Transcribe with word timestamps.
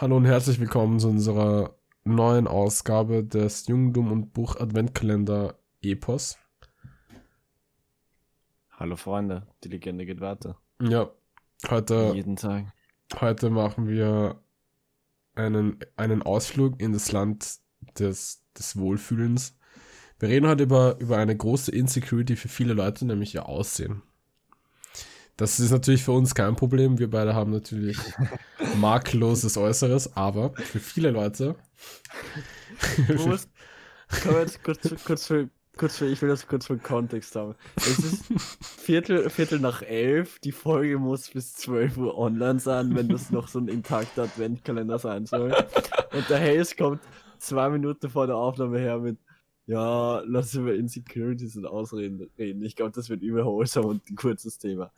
Hallo 0.00 0.16
und 0.16 0.24
herzlich 0.24 0.58
willkommen 0.58 0.98
zu 0.98 1.10
unserer 1.10 1.76
neuen 2.04 2.46
Ausgabe 2.48 3.22
des 3.22 3.66
Jungdum 3.66 4.10
und 4.10 4.32
Buch 4.32 4.56
Adventkalender 4.56 5.58
Epos. 5.82 6.38
Hallo 8.70 8.96
Freunde, 8.96 9.46
die 9.62 9.68
Legende 9.68 10.06
geht 10.06 10.22
weiter. 10.22 10.56
Ja, 10.80 11.10
heute, 11.68 12.12
Jeden 12.14 12.36
Tag. 12.36 12.72
heute 13.20 13.50
machen 13.50 13.88
wir 13.88 14.40
einen, 15.34 15.76
einen 15.96 16.22
Ausflug 16.22 16.80
in 16.80 16.94
das 16.94 17.12
Land 17.12 17.58
des, 17.98 18.42
des 18.58 18.78
Wohlfühlens. 18.78 19.58
Wir 20.18 20.30
reden 20.30 20.48
heute 20.48 20.62
über, 20.62 20.98
über 20.98 21.18
eine 21.18 21.36
große 21.36 21.72
Insecurity 21.72 22.36
für 22.36 22.48
viele 22.48 22.72
Leute, 22.72 23.04
nämlich 23.04 23.34
ihr 23.34 23.46
Aussehen. 23.46 24.02
Das 25.40 25.58
ist 25.58 25.70
natürlich 25.70 26.04
für 26.04 26.12
uns 26.12 26.34
kein 26.34 26.54
Problem. 26.54 26.98
Wir 26.98 27.08
beide 27.08 27.34
haben 27.34 27.50
natürlich 27.50 27.96
makelloses 28.76 29.56
Äußeres, 29.56 30.14
aber 30.14 30.52
für 30.52 30.80
viele 30.80 31.10
Leute. 31.10 31.56
Komm 34.22 34.36
jetzt 34.36 34.62
kurz, 34.62 34.80
kurz, 35.02 35.26
für, 35.26 35.48
kurz 35.78 35.96
für, 35.96 36.04
ich 36.04 36.20
will 36.20 36.28
das 36.28 36.46
kurz 36.46 36.66
für 36.66 36.76
Kontext 36.76 37.34
haben. 37.36 37.54
Es 37.76 38.00
ist 38.00 38.24
Viertel, 38.60 39.30
Viertel 39.30 39.60
nach 39.60 39.80
elf, 39.80 40.38
die 40.40 40.52
Folge 40.52 40.98
muss 40.98 41.30
bis 41.30 41.54
12 41.54 41.96
Uhr 41.96 42.18
online 42.18 42.60
sein, 42.60 42.94
wenn 42.94 43.08
das 43.08 43.30
noch 43.30 43.48
so 43.48 43.60
ein 43.60 43.68
intakter 43.68 44.24
Adventkalender 44.24 44.98
sein 44.98 45.24
soll. 45.24 45.54
Und 46.12 46.28
der 46.28 46.38
Hayes 46.38 46.76
kommt 46.76 47.00
zwei 47.38 47.70
Minuten 47.70 48.10
vor 48.10 48.26
der 48.26 48.36
Aufnahme 48.36 48.78
her 48.78 48.98
mit, 48.98 49.16
ja, 49.70 50.20
lass 50.26 50.52
über 50.54 50.74
Insecurities 50.74 51.56
und 51.56 51.64
Ausreden 51.64 52.28
reden. 52.36 52.64
Ich 52.64 52.74
glaube, 52.74 52.90
das 52.90 53.08
wird 53.08 53.22
überholsam 53.22 53.84
und 53.84 54.10
ein 54.10 54.16
kurzes 54.16 54.58
Thema. 54.58 54.90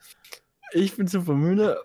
Ich 0.72 0.96
bin 0.96 1.06
super 1.06 1.34
müde, 1.34 1.76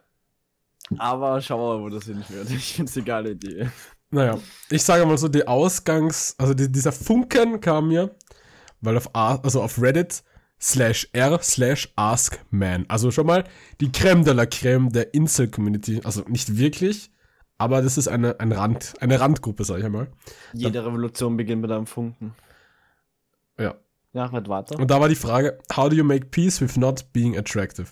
aber 0.97 1.41
schauen 1.41 1.59
wir 1.59 1.77
mal, 1.77 1.83
wo 1.83 1.89
das 1.89 2.05
hinführt. 2.05 2.49
Ich 2.49 2.75
finde 2.75 2.89
es 2.89 2.95
eine 2.95 3.05
geile 3.05 3.31
Idee. 3.31 3.69
Naja, 4.09 4.39
ich 4.69 4.83
sage 4.83 5.05
mal 5.05 5.17
so, 5.17 5.27
die 5.27 5.45
Ausgangs-, 5.45 6.33
also 6.37 6.53
die, 6.53 6.71
dieser 6.71 6.93
Funken 6.93 7.59
kam 7.59 7.89
mir, 7.89 8.15
weil 8.79 8.95
auf, 8.95 9.13
A, 9.13 9.35
also 9.35 9.61
auf 9.61 9.81
Reddit 9.81 10.23
slash 10.61 11.09
r 11.11 11.39
slash 11.41 11.91
askman, 11.97 12.85
also 12.87 13.11
schon 13.11 13.27
mal 13.27 13.43
die 13.81 13.91
Creme 13.91 14.23
de 14.23 14.33
la 14.33 14.45
Creme 14.45 14.93
der 14.93 15.13
Insel-Community, 15.13 15.99
also 16.05 16.23
nicht 16.29 16.57
wirklich, 16.57 17.11
aber 17.57 17.81
das 17.81 17.97
ist 17.97 18.07
eine, 18.07 18.39
ein 18.39 18.53
Rand, 18.53 18.93
eine 19.01 19.19
Randgruppe, 19.19 19.65
sag 19.65 19.79
ich 19.79 19.85
einmal. 19.85 20.07
Jede 20.53 20.85
Revolution 20.85 21.35
beginnt 21.35 21.63
mit 21.63 21.71
einem 21.71 21.85
Funken. 21.85 22.33
Ja. 23.59 23.75
Ja, 24.13 24.25
red 24.25 24.47
weiter. 24.49 24.79
Und 24.79 24.89
da 24.89 24.99
war 24.99 25.09
die 25.09 25.15
Frage, 25.15 25.59
how 25.75 25.89
do 25.89 25.95
you 25.95 26.03
make 26.03 26.27
peace 26.27 26.61
with 26.61 26.77
not 26.77 27.11
being 27.13 27.37
attractive? 27.37 27.89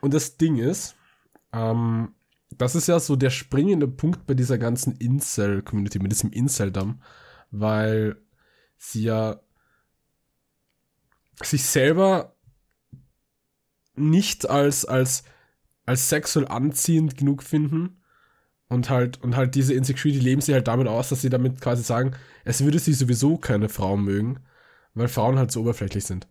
Und 0.00 0.12
das 0.12 0.36
Ding 0.36 0.58
ist, 0.58 0.96
ähm, 1.52 2.14
das 2.50 2.74
ist 2.74 2.88
ja 2.88 3.00
so 3.00 3.16
der 3.16 3.30
springende 3.30 3.88
Punkt 3.88 4.26
bei 4.26 4.34
dieser 4.34 4.58
ganzen 4.58 4.96
Incel-Community, 4.96 5.98
mit 5.98 6.12
diesem 6.12 6.30
Incel-Damm, 6.30 7.00
weil 7.50 8.16
sie 8.76 9.04
ja 9.04 9.40
sich 11.42 11.64
selber 11.64 12.36
nicht 13.94 14.48
als, 14.48 14.84
als, 14.84 15.24
als 15.86 16.08
sexuell 16.08 16.48
anziehend 16.48 17.16
genug 17.16 17.42
finden 17.42 18.02
und 18.68 18.90
halt, 18.90 19.22
und 19.22 19.36
halt 19.36 19.54
diese 19.54 19.74
Insecurity 19.74 20.18
leben 20.18 20.40
sie 20.40 20.54
halt 20.54 20.68
damit 20.68 20.88
aus, 20.88 21.10
dass 21.10 21.22
sie 21.22 21.30
damit 21.30 21.60
quasi 21.60 21.82
sagen, 21.82 22.12
es 22.44 22.64
würde 22.64 22.78
sie 22.78 22.94
sowieso 22.94 23.36
keine 23.36 23.68
Frau 23.68 23.96
mögen, 23.96 24.40
weil 24.94 25.08
Frauen 25.08 25.38
halt 25.38 25.50
so 25.50 25.60
oberflächlich 25.60 26.04
sind. 26.04 26.26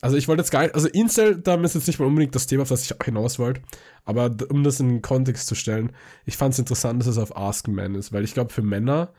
Also 0.00 0.16
ich 0.16 0.28
wollte 0.28 0.42
jetzt 0.42 0.50
gar 0.50 0.62
nicht, 0.62 0.74
also 0.74 0.86
Incel, 0.88 1.38
da 1.40 1.56
ist 1.56 1.74
jetzt 1.74 1.88
nicht 1.88 1.98
mal 1.98 2.06
unbedingt 2.06 2.34
das 2.34 2.46
Thema, 2.46 2.62
auf 2.62 2.68
das 2.68 2.88
ich 2.88 2.94
hinaus 3.04 3.38
wollte, 3.38 3.62
aber 4.04 4.34
um 4.48 4.62
das 4.62 4.78
in 4.78 4.88
den 4.88 5.02
Kontext 5.02 5.48
zu 5.48 5.56
stellen, 5.56 5.92
ich 6.24 6.36
fand 6.36 6.52
es 6.52 6.60
interessant, 6.60 7.00
dass 7.00 7.08
es 7.08 7.18
auf 7.18 7.36
Ask 7.36 7.66
Man 7.66 7.96
ist, 7.96 8.12
weil 8.12 8.22
ich 8.22 8.32
glaube, 8.32 8.52
für 8.52 8.62
Männer 8.62 9.12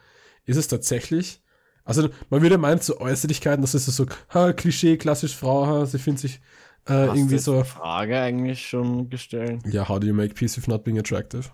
ist 0.45 0.55
es 0.55 0.69
tatsächlich, 0.69 1.41
also 1.83 2.09
man 2.29 2.41
würde 2.41 2.57
meinen, 2.57 2.79
so 2.79 2.97
Äußerlichkeiten, 2.99 3.61
das 3.61 3.75
ist 3.75 3.88
so, 3.88 4.05
ha, 4.33 4.53
Klischee, 4.53 4.95
klassisch 4.95 5.35
Frau, 5.35 5.67
ha, 5.67 5.85
sie 5.85 6.00
findet 6.00 6.22
sich 6.22 6.41
äh, 6.88 7.07
irgendwie 7.07 7.39
so, 7.39 7.63
die 7.63 7.67
Frage 7.67 8.19
eigentlich 8.22 8.66
schon 8.66 9.09
gestellt. 9.09 9.61
ja, 9.66 9.89
how 9.89 10.00
do 10.00 10.07
you 10.07 10.13
make 10.13 10.34
peace 10.34 10.55
with 10.55 10.67
not 10.67 10.85
being 10.85 10.97
attractive? 10.97 11.50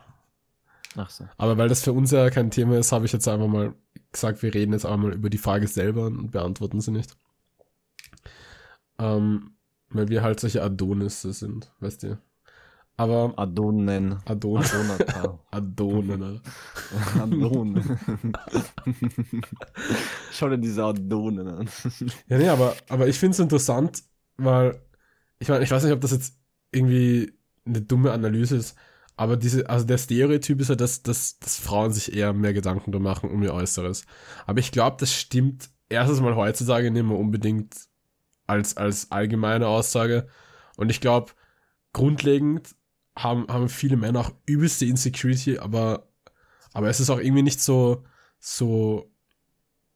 Ach 0.97 1.09
so. 1.09 1.27
Aber 1.37 1.57
weil 1.57 1.67
das 1.67 1.83
für 1.83 1.93
uns 1.93 2.11
ja 2.11 2.29
kein 2.29 2.51
Thema 2.51 2.77
ist, 2.77 2.91
habe 2.91 3.05
ich 3.05 3.11
jetzt 3.11 3.27
einfach 3.27 3.47
mal 3.47 3.73
gesagt, 4.15 4.41
wir 4.43 4.53
reden 4.53 4.73
jetzt 4.73 4.85
einmal 4.85 5.13
über 5.13 5.29
die 5.29 5.37
Frage 5.37 5.67
selber 5.67 6.07
und 6.07 6.31
beantworten 6.31 6.81
sie 6.81 6.91
nicht. 6.91 7.15
Ähm, 8.97 9.51
weil 9.89 10.09
wir 10.09 10.23
halt 10.23 10.39
solche 10.39 10.63
Adonisse 10.63 11.33
sind, 11.33 11.71
weißt 11.79 12.03
du. 12.03 12.17
Aber 12.97 13.33
Adonen. 13.37 14.19
Adon 14.25 14.63
Adonata. 14.63 15.39
Adonen, 15.51 16.23
Alter. 16.23 16.41
Adon. 17.23 17.83
Schau 20.31 20.49
dir 20.49 20.57
diese 20.57 20.83
Adonen 20.85 21.47
an. 21.47 21.69
Ja, 22.27 22.37
nee, 22.37 22.47
aber, 22.47 22.75
aber 22.87 23.07
ich 23.07 23.19
finde 23.19 23.33
es 23.33 23.39
interessant, 23.39 24.03
weil, 24.37 24.81
ich 25.39 25.49
meine, 25.49 25.63
ich 25.63 25.71
weiß 25.71 25.83
nicht, 25.83 25.93
ob 25.93 26.01
das 26.01 26.11
jetzt 26.11 26.39
irgendwie 26.71 27.33
eine 27.65 27.81
dumme 27.81 28.13
Analyse 28.13 28.55
ist, 28.57 28.77
aber 29.17 29.37
diese, 29.37 29.69
also 29.69 29.85
der 29.85 29.97
Stereotyp 29.97 30.59
ist 30.59 30.69
ja, 30.69 30.75
dass, 30.75 31.01
dass, 31.01 31.39
dass 31.39 31.57
Frauen 31.57 31.93
sich 31.93 32.13
eher 32.13 32.33
mehr 32.33 32.53
Gedanken 32.53 32.91
da 32.91 32.99
machen 32.99 33.29
um 33.29 33.41
ihr 33.43 33.53
Äußeres. 33.53 34.05
Aber 34.45 34.59
ich 34.59 34.71
glaube, 34.71 34.97
das 34.99 35.13
stimmt 35.13 35.69
erstens 35.89 36.19
mal 36.19 36.35
heutzutage 36.35 36.91
nicht 36.91 37.05
mehr 37.05 37.17
unbedingt 37.17 37.75
als, 38.47 38.75
als 38.77 39.11
allgemeine 39.11 39.67
Aussage. 39.67 40.27
Und 40.75 40.89
ich 40.89 40.99
glaube, 40.99 41.31
grundlegend 41.93 42.75
haben, 43.17 43.47
haben 43.47 43.69
viele 43.69 43.95
Männer 43.95 44.19
auch 44.19 44.31
übelste 44.45 44.85
Insecurity, 44.85 45.59
aber, 45.59 46.09
aber 46.73 46.89
es 46.89 46.99
ist 46.99 47.09
auch 47.09 47.19
irgendwie 47.19 47.43
nicht 47.43 47.61
so, 47.61 48.03
so, 48.39 49.09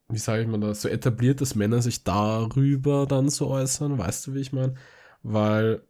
wie 0.08 0.18
sage 0.18 0.42
ich 0.42 0.48
mal 0.48 0.58
das, 0.60 0.80
so 0.80 0.88
etabliert, 0.88 1.42
dass 1.42 1.54
Männer 1.54 1.82
sich 1.82 2.04
darüber 2.04 3.06
dann 3.06 3.28
so 3.28 3.48
äußern, 3.48 3.98
weißt 3.98 4.26
du, 4.26 4.34
wie 4.34 4.40
ich 4.40 4.52
meine? 4.52 4.74
Weil 5.22 5.82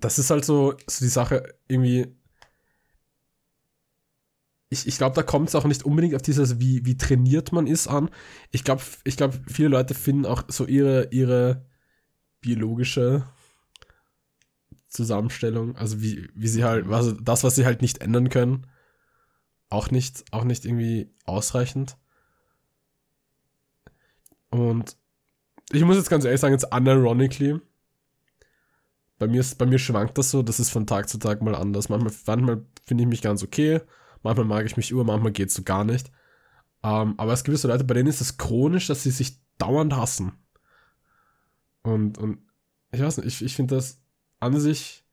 das 0.00 0.18
ist 0.18 0.30
halt 0.30 0.44
so, 0.44 0.74
so 0.86 1.04
die 1.04 1.10
Sache 1.10 1.54
irgendwie. 1.68 2.14
Ich, 4.72 4.86
ich 4.86 4.98
glaube, 4.98 5.16
da 5.16 5.22
kommt 5.22 5.48
es 5.48 5.54
auch 5.56 5.64
nicht 5.64 5.84
unbedingt 5.84 6.14
auf 6.14 6.22
dieses, 6.22 6.60
wie, 6.60 6.86
wie 6.86 6.96
trainiert 6.96 7.50
man 7.52 7.66
ist 7.66 7.88
an. 7.88 8.08
Ich 8.52 8.62
glaube, 8.62 8.82
ich 9.02 9.16
glaube, 9.16 9.40
viele 9.48 9.68
Leute 9.68 9.94
finden 9.94 10.26
auch 10.26 10.44
so 10.46 10.64
ihre, 10.64 11.08
ihre 11.10 11.66
biologische 12.40 13.24
Zusammenstellung, 14.88 15.76
also 15.76 16.00
wie, 16.02 16.28
wie 16.34 16.48
sie 16.48 16.64
halt, 16.64 16.88
also 16.88 17.12
das, 17.12 17.44
was 17.44 17.54
sie 17.54 17.64
halt 17.64 17.82
nicht 17.82 17.98
ändern 17.98 18.28
können, 18.28 18.66
auch 19.68 19.90
nicht, 19.90 20.24
auch 20.32 20.44
nicht 20.44 20.64
irgendwie 20.64 21.10
ausreichend. 21.24 21.96
Und 24.50 24.96
ich 25.72 25.84
muss 25.84 25.96
jetzt 25.96 26.10
ganz 26.10 26.24
ehrlich 26.24 26.40
sagen, 26.40 26.54
jetzt 26.54 26.72
unironically, 26.74 27.60
bei 29.20 29.28
mir, 29.28 29.40
ist, 29.40 29.58
bei 29.58 29.66
mir 29.66 29.78
schwankt 29.78 30.16
das 30.16 30.30
so, 30.30 30.42
das 30.42 30.58
ist 30.58 30.70
von 30.70 30.86
Tag 30.86 31.10
zu 31.10 31.18
Tag 31.18 31.42
mal 31.42 31.54
anders. 31.54 31.90
Manchmal, 31.90 32.14
manchmal 32.26 32.64
finde 32.86 33.04
ich 33.04 33.08
mich 33.08 33.20
ganz 33.20 33.42
okay, 33.42 33.82
manchmal 34.22 34.46
mag 34.46 34.64
ich 34.64 34.78
mich 34.78 34.90
über, 34.90 35.04
manchmal 35.04 35.30
geht's 35.30 35.54
so 35.54 35.62
gar 35.62 35.84
nicht. 35.84 36.10
Ähm, 36.82 37.14
aber 37.18 37.34
es 37.34 37.44
gibt 37.44 37.58
so 37.58 37.68
Leute, 37.68 37.84
bei 37.84 37.92
denen 37.92 38.08
ist 38.08 38.22
es 38.22 38.38
chronisch, 38.38 38.86
dass 38.86 39.02
sie 39.02 39.10
sich 39.10 39.38
dauernd 39.58 39.94
hassen. 39.94 40.32
Und, 41.82 42.16
und 42.16 42.38
ich 42.92 43.02
weiß 43.02 43.18
nicht, 43.18 43.26
ich, 43.26 43.44
ich 43.44 43.54
finde 43.54 43.74
das 43.74 44.00
an 44.38 44.58
sich 44.58 45.04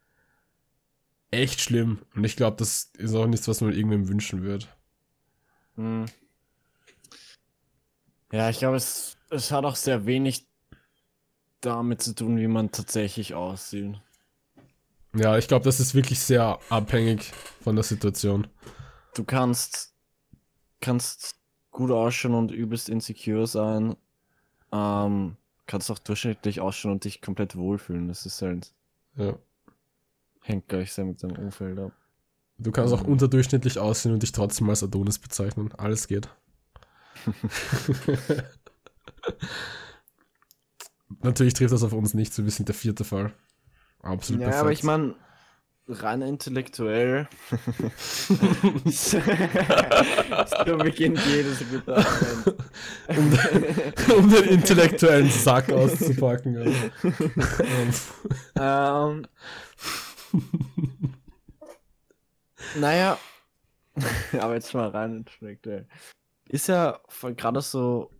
echt 1.29 1.59
schlimm. 1.59 1.99
Und 2.15 2.23
ich 2.23 2.37
glaube, 2.37 2.55
das 2.55 2.91
ist 2.93 3.13
auch 3.13 3.27
nichts, 3.27 3.49
was 3.49 3.59
man 3.59 3.73
irgendwem 3.73 4.07
wünschen 4.07 4.41
wird. 4.41 4.73
Hm. 5.75 6.05
Ja, 8.31 8.49
ich 8.49 8.59
glaube, 8.59 8.77
es, 8.77 9.17
es 9.31 9.51
hat 9.51 9.65
auch 9.65 9.75
sehr 9.75 10.05
wenig 10.05 10.46
damit 11.61 12.01
zu 12.01 12.13
tun, 12.13 12.37
wie 12.37 12.47
man 12.47 12.71
tatsächlich 12.71 13.33
aussieht. 13.33 13.99
Ja, 15.15 15.37
ich 15.37 15.47
glaube, 15.47 15.65
das 15.65 15.79
ist 15.79 15.95
wirklich 15.95 16.19
sehr 16.19 16.59
abhängig 16.69 17.31
von 17.63 17.75
der 17.75 17.83
Situation. 17.83 18.47
Du 19.15 19.23
kannst, 19.23 19.93
kannst 20.81 21.35
gut 21.71 21.91
ausschauen 21.91 22.35
und 22.35 22.51
übelst 22.51 22.89
insecure 22.89 23.47
sein. 23.47 23.95
Ähm, 24.71 25.37
kannst 25.65 25.89
auch 25.89 25.99
durchschnittlich 25.99 26.59
ausschauen 26.59 26.93
und 26.93 27.05
dich 27.05 27.21
komplett 27.21 27.55
wohlfühlen. 27.55 28.07
Das 28.07 28.25
ist 28.25 28.41
halt, 28.41 28.73
Ja. 29.15 29.37
hängt 30.41 30.67
gleich 30.67 30.93
sehr 30.93 31.05
mit 31.05 31.23
deinem 31.23 31.37
Umfeld 31.37 31.79
ab. 31.79 31.93
Du 32.59 32.71
kannst 32.71 32.93
auch 32.93 33.03
Mhm. 33.03 33.13
unterdurchschnittlich 33.13 33.79
aussehen 33.79 34.13
und 34.13 34.23
dich 34.23 34.31
trotzdem 34.33 34.69
als 34.69 34.83
Adonis 34.83 35.19
bezeichnen. 35.19 35.71
Alles 35.77 36.07
geht. 36.07 36.27
Natürlich 41.21 41.53
trifft 41.53 41.73
das 41.73 41.83
auf 41.83 41.93
uns 41.93 42.13
nicht, 42.13 42.33
so 42.33 42.43
wir 42.43 42.51
sind 42.51 42.67
der 42.67 42.75
vierte 42.75 43.03
Fall. 43.03 43.33
Absolut 44.01 44.41
Ja, 44.41 44.59
aber 44.59 44.71
ich 44.71 44.83
meine, 44.83 45.15
rein 45.87 46.21
intellektuell. 46.21 47.27
so 48.85 49.17
beginnt 50.77 51.19
jedes 51.25 51.59
gute 51.69 51.95
Argument. 51.95 52.59
um, 54.09 54.17
um 54.17 54.29
den 54.29 54.43
intellektuellen 54.45 55.29
Sack 55.29 55.71
auszupacken. 55.71 56.57
Alter. 56.57 56.91
ähm, 59.15 59.27
naja, 62.75 63.17
Aber 64.39 64.53
jetzt 64.55 64.73
mal 64.73 64.89
rein 64.89 65.17
intellektuell. 65.17 65.87
Ist 66.49 66.67
ja 66.67 66.99
gerade 67.35 67.61
so, 67.61 68.11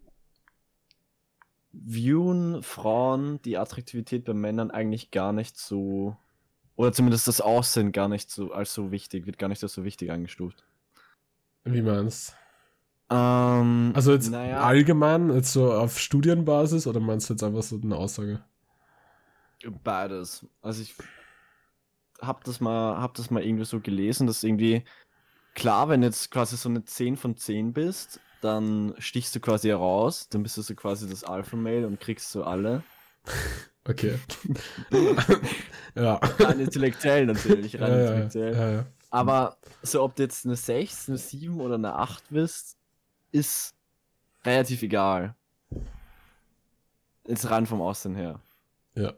viewen 1.85 2.63
Frauen 2.63 3.41
die 3.43 3.57
Attraktivität 3.57 4.25
bei 4.25 4.33
Männern 4.33 4.71
eigentlich 4.71 5.11
gar 5.11 5.33
nicht 5.33 5.57
so, 5.57 6.17
oder 6.75 6.93
zumindest 6.93 7.27
das 7.27 7.41
Aussehen 7.41 7.91
gar 7.91 8.07
nicht 8.07 8.29
so 8.29 8.51
als 8.51 8.73
so 8.73 8.91
wichtig, 8.91 9.25
wird 9.25 9.37
gar 9.39 9.47
nicht 9.49 9.63
als 9.63 9.73
so 9.73 9.83
wichtig 9.83 10.11
eingestuft. 10.11 10.65
Wie 11.65 11.81
meinst 11.81 12.35
Ähm, 13.09 13.91
Also 13.95 14.13
jetzt 14.13 14.31
naja, 14.31 14.61
allgemein, 14.61 15.31
jetzt 15.33 15.53
so 15.53 15.71
auf 15.73 15.99
Studienbasis 15.99 16.87
oder 16.87 16.99
meinst 16.99 17.29
du 17.29 17.33
jetzt 17.33 17.43
einfach 17.43 17.63
so 17.63 17.79
eine 17.81 17.95
Aussage? 17.95 18.43
beides. 19.83 20.45
Also 20.61 20.81
ich 20.81 20.95
hab 22.21 22.43
das 22.43 22.59
mal, 22.59 22.99
hab 22.99 23.13
das 23.15 23.29
mal 23.29 23.43
irgendwie 23.43 23.65
so 23.65 23.79
gelesen, 23.79 24.27
dass 24.27 24.43
irgendwie, 24.43 24.83
klar, 25.55 25.89
wenn 25.89 26.03
jetzt 26.03 26.31
quasi 26.31 26.57
so 26.57 26.69
eine 26.69 26.83
10 26.85 27.17
von 27.17 27.37
10 27.37 27.73
bist, 27.73 28.19
dann 28.41 28.93
stichst 28.99 29.35
du 29.35 29.39
quasi 29.39 29.69
heraus, 29.69 30.29
dann 30.29 30.43
bist 30.43 30.57
du 30.57 30.61
so 30.61 30.75
quasi 30.75 31.07
das 31.09 31.23
Alpha-Mail 31.23 31.85
und 31.85 31.99
kriegst 31.99 32.31
so 32.31 32.43
alle. 32.43 32.83
Okay. 33.89 34.19
ja. 35.95 36.15
Rein 36.15 36.59
intellektuell 36.59 37.25
natürlich, 37.25 37.79
rein 37.79 37.89
Ja, 37.93 38.01
intellektuell. 38.01 38.53
ja, 38.53 38.71
ja. 38.71 38.85
Aber 39.09 39.55
so, 39.81 40.03
ob 40.03 40.17
du 40.17 40.23
jetzt 40.23 40.45
eine 40.45 40.57
6, 40.57 41.07
eine 41.07 41.17
7 41.17 41.61
oder 41.61 41.75
eine 41.75 41.95
8 41.95 42.25
bist, 42.29 42.77
ist 43.31 43.75
relativ 44.43 44.81
egal. 44.83 45.35
Jetzt 47.25 47.49
rein 47.49 47.65
vom 47.65 47.81
Aussehen 47.81 48.15
her. 48.15 48.41
ja. 48.95 49.13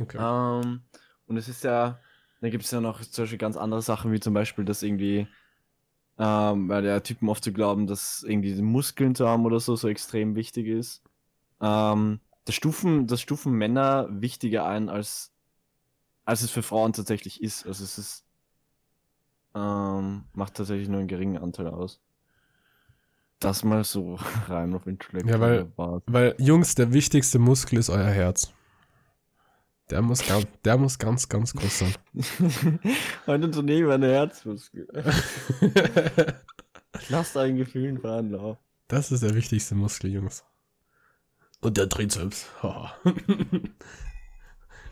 Okay. 0.00 0.18
Ähm, 0.20 0.82
und 1.26 1.36
es 1.36 1.48
ist 1.48 1.64
ja, 1.64 1.98
da 2.40 2.50
gibt 2.50 2.62
es 2.64 2.70
ja 2.70 2.80
noch 2.80 3.00
Beispiel 3.24 3.36
ganz 3.38 3.56
andere 3.56 3.82
Sachen, 3.82 4.12
wie 4.12 4.20
zum 4.20 4.32
Beispiel, 4.32 4.64
dass 4.64 4.84
irgendwie 4.84 5.26
ähm, 6.18 6.68
bei 6.68 6.80
der 6.80 7.02
Typen 7.02 7.28
oft 7.28 7.44
zu 7.44 7.52
glauben, 7.52 7.86
dass 7.86 8.22
irgendwie 8.22 8.54
die 8.54 8.62
Muskeln 8.62 9.14
zu 9.14 9.28
haben 9.28 9.44
oder 9.46 9.60
so, 9.60 9.76
so 9.76 9.88
extrem 9.88 10.34
wichtig 10.34 10.66
ist. 10.66 11.02
Ähm, 11.60 12.20
das 12.44 12.54
stufen, 12.54 13.06
das 13.06 13.20
stufen 13.20 13.52
Männer 13.52 14.08
wichtiger 14.10 14.66
ein, 14.66 14.88
als, 14.88 15.32
als 16.24 16.42
es 16.42 16.50
für 16.50 16.62
Frauen 16.62 16.92
tatsächlich 16.92 17.42
ist. 17.42 17.66
Also 17.66 17.84
es 17.84 17.98
ist, 17.98 18.24
ähm, 19.54 20.24
macht 20.32 20.54
tatsächlich 20.54 20.88
nur 20.88 20.98
einen 20.98 21.08
geringen 21.08 21.38
Anteil 21.38 21.68
aus. 21.68 22.00
Das 23.40 23.62
mal 23.64 23.84
so 23.84 24.18
rein 24.48 24.74
auf 24.74 24.86
Intellekt. 24.86 25.28
Ja, 25.28 25.38
weil- 25.40 25.70
Weil, 26.06 26.34
Jungs, 26.38 26.74
der 26.74 26.92
wichtigste 26.92 27.38
Muskel 27.38 27.78
ist 27.78 27.90
euer 27.90 28.08
Herz. 28.08 28.52
Der 29.90 30.02
muss, 30.02 30.26
ganz, 30.26 30.46
der 30.64 30.76
muss 30.76 30.98
ganz, 30.98 31.28
ganz 31.28 31.54
groß 31.54 31.78
sein. 31.78 31.94
Ein 33.26 33.42
Unternehmen, 33.44 33.90
eine 33.90 34.08
Herzmuskel. 34.08 34.86
Lasst 37.08 37.36
euren 37.36 37.56
Gefühlen 37.56 37.98
freien 37.98 38.30
Lauf. 38.30 38.58
Das 38.88 39.10
ist 39.12 39.22
der 39.22 39.34
wichtigste 39.34 39.74
Muskel, 39.74 40.10
Jungs. 40.12 40.44
Und 41.60 41.76
der 41.78 41.88
Trizeps. 41.88 42.46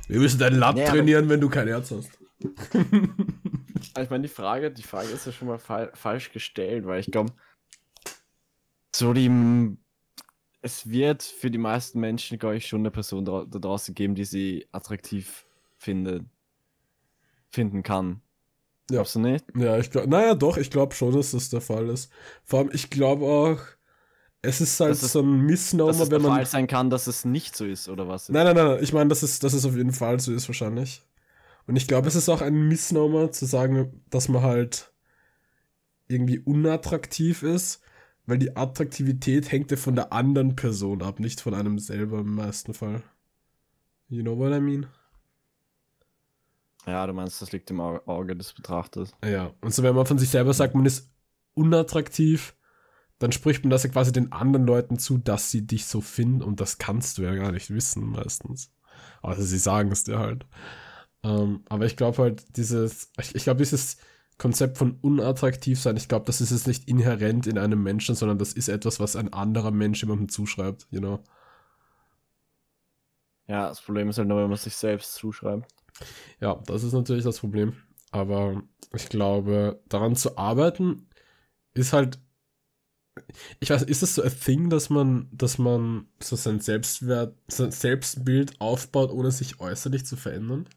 Wir 0.08 0.20
müssen 0.20 0.38
dein 0.38 0.54
Latt 0.54 0.76
Nee, 0.76 0.84
aber- 0.86 0.92
trainieren, 0.96 1.28
wenn 1.28 1.40
du 1.40 1.48
kein 1.48 1.68
Herz 1.68 1.90
hast. 1.90 2.10
Also 2.42 4.02
ich 4.02 4.10
meine, 4.10 4.22
die 4.22 4.28
Frage, 4.32 4.70
die 4.70 4.82
Frage 4.82 5.08
ist 5.08 5.26
ja 5.26 5.32
schon 5.32 5.48
mal 5.48 5.58
fa 5.58 5.88
falsch 5.94 6.32
gestellt, 6.32 6.86
weil 6.86 7.00
ich 7.00 7.10
glaube, 7.10 7.32
so 8.94 9.12
die. 9.12 9.28
Es 10.66 10.88
wird 10.90 11.22
für 11.22 11.50
die 11.50 11.58
meisten 11.58 12.00
Menschen, 12.00 12.38
glaube 12.40 12.56
ich, 12.56 12.66
schon 12.66 12.80
eine 12.80 12.90
Person 12.90 13.24
da, 13.24 13.44
da 13.48 13.58
draußen 13.60 13.94
geben, 13.94 14.16
die 14.16 14.24
sie 14.24 14.66
attraktiv 14.72 15.46
findet, 15.78 16.24
finden 17.50 17.82
kann. 17.84 18.20
Ja. 18.90 18.96
Glaubst 18.96 19.14
du 19.14 19.20
nicht? 19.20 19.44
Ja, 19.56 19.78
ich 19.78 19.90
glaube, 19.90 20.08
naja, 20.08 20.34
doch, 20.34 20.56
ich 20.56 20.70
glaube 20.70 20.94
schon, 20.94 21.12
dass 21.14 21.30
das 21.30 21.50
der 21.50 21.60
Fall 21.60 21.88
ist. 21.88 22.10
Vor 22.44 22.58
allem, 22.60 22.70
ich 22.72 22.90
glaube 22.90 23.24
auch, 23.24 23.60
es 24.42 24.60
ist 24.60 24.78
halt 24.80 24.90
Dass 24.92 25.02
es- 25.02 25.12
so 25.12 25.20
ein 25.22 25.38
Dass 25.40 25.46
Misnomer, 25.50 25.90
es 25.92 25.98
der 25.98 26.10
wenn 26.10 26.22
man. 26.22 26.32
Fall 26.32 26.46
sein 26.46 26.66
kann, 26.66 26.90
dass 26.90 27.06
es 27.06 27.24
nicht 27.24 27.56
so 27.56 27.64
ist, 27.64 27.88
oder 27.88 28.08
was? 28.08 28.28
Nein, 28.28 28.44
nein, 28.46 28.56
nein, 28.56 28.66
nein, 28.66 28.78
ich 28.82 28.92
meine, 28.92 29.08
dass 29.08 29.22
es, 29.22 29.38
dass 29.38 29.52
es 29.52 29.64
auf 29.64 29.76
jeden 29.76 29.92
Fall 29.92 30.18
so 30.20 30.32
ist, 30.32 30.48
wahrscheinlich. 30.48 31.04
Und 31.68 31.76
ich 31.76 31.86
glaube, 31.86 32.08
es 32.08 32.14
ist 32.16 32.28
auch 32.28 32.42
ein 32.42 32.68
Misnomer 32.68 33.30
zu 33.32 33.44
sagen, 33.46 34.02
dass 34.10 34.28
man 34.28 34.42
halt 34.42 34.92
irgendwie 36.08 36.38
unattraktiv 36.38 37.42
ist, 37.42 37.80
weil 38.26 38.38
die 38.38 38.56
Attraktivität 38.56 39.50
hängt 39.50 39.70
ja 39.70 39.76
von 39.76 39.94
der 39.94 40.12
anderen 40.12 40.56
Person 40.56 41.02
ab, 41.02 41.20
nicht 41.20 41.40
von 41.40 41.54
einem 41.54 41.78
selber 41.78 42.20
im 42.20 42.34
meisten 42.34 42.74
Fall. 42.74 43.02
You 44.08 44.22
know 44.22 44.36
what 44.36 44.52
I 44.52 44.60
mean? 44.60 44.86
Ja, 46.86 47.06
du 47.06 47.12
meinst, 47.12 47.42
das 47.42 47.52
liegt 47.52 47.70
im 47.70 47.80
Au- 47.80 48.00
Auge 48.06 48.36
des 48.36 48.52
Betrachters. 48.52 49.12
Ja, 49.24 49.52
und 49.60 49.74
so 49.74 49.82
wenn 49.82 49.94
man 49.94 50.06
von 50.06 50.18
sich 50.18 50.28
selber 50.28 50.52
sagt, 50.52 50.74
man 50.74 50.86
ist 50.86 51.10
unattraktiv, 51.54 52.54
dann 53.18 53.32
spricht 53.32 53.64
man 53.64 53.70
das 53.70 53.82
ja 53.82 53.90
quasi 53.90 54.12
den 54.12 54.30
anderen 54.30 54.66
Leuten 54.66 54.98
zu, 54.98 55.18
dass 55.18 55.50
sie 55.50 55.66
dich 55.66 55.86
so 55.86 56.00
finden 56.00 56.42
und 56.42 56.60
das 56.60 56.78
kannst 56.78 57.18
du 57.18 57.22
ja 57.22 57.34
gar 57.34 57.50
nicht 57.50 57.70
wissen 57.70 58.04
meistens. 58.04 58.72
Also 59.22 59.42
sie 59.42 59.58
sagen 59.58 59.90
es 59.90 60.04
dir 60.04 60.18
halt. 60.18 60.46
Ähm, 61.22 61.64
aber 61.68 61.86
ich 61.86 61.96
glaube 61.96 62.18
halt, 62.18 62.56
dieses, 62.56 63.10
ich, 63.18 63.34
ich 63.34 63.44
glaube, 63.44 63.58
dieses 63.58 63.96
Konzept 64.38 64.76
von 64.76 64.98
unattraktiv 65.00 65.80
sein, 65.80 65.96
ich 65.96 66.08
glaube, 66.08 66.26
das 66.26 66.40
ist 66.40 66.50
jetzt 66.50 66.66
nicht 66.66 66.88
inhärent 66.88 67.46
in 67.46 67.58
einem 67.58 67.82
Menschen, 67.82 68.14
sondern 68.14 68.38
das 68.38 68.52
ist 68.52 68.68
etwas, 68.68 69.00
was 69.00 69.16
ein 69.16 69.32
anderer 69.32 69.70
Mensch 69.70 70.02
jemandem 70.02 70.28
zuschreibt, 70.28 70.86
you 70.90 71.00
know. 71.00 71.22
Ja, 73.48 73.68
das 73.68 73.80
Problem 73.80 74.08
ist 74.08 74.18
halt 74.18 74.28
nur, 74.28 74.42
wenn 74.42 74.48
man 74.48 74.58
sich 74.58 74.76
selbst 74.76 75.14
zuschreibt. 75.14 75.72
Ja, 76.40 76.60
das 76.66 76.82
ist 76.82 76.92
natürlich 76.92 77.24
das 77.24 77.40
Problem. 77.40 77.74
Aber 78.10 78.62
ich 78.94 79.08
glaube, 79.08 79.80
daran 79.88 80.16
zu 80.16 80.36
arbeiten 80.36 81.08
ist 81.74 81.92
halt. 81.92 82.18
Ich 83.60 83.70
weiß, 83.70 83.82
ist 83.82 84.02
es 84.02 84.14
so 84.14 84.22
ein 84.22 84.38
Thing, 84.38 84.68
dass 84.68 84.90
man, 84.90 85.28
dass 85.32 85.56
man 85.56 86.06
so 86.22 86.36
sein 86.36 86.60
Selbstwert, 86.60 87.34
sein 87.48 87.70
Selbstbild 87.70 88.60
aufbaut, 88.60 89.10
ohne 89.10 89.30
sich 89.30 89.58
äußerlich 89.58 90.04
zu 90.04 90.16
verändern? 90.16 90.68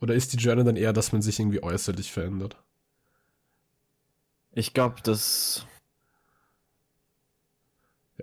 Oder 0.00 0.14
ist 0.14 0.32
die 0.32 0.36
Journey 0.38 0.64
dann 0.64 0.76
eher, 0.76 0.92
dass 0.92 1.12
man 1.12 1.22
sich 1.22 1.38
irgendwie 1.38 1.62
äußerlich 1.62 2.10
verändert? 2.10 2.56
Ich 4.52 4.72
glaube, 4.74 4.96
das. 5.02 5.66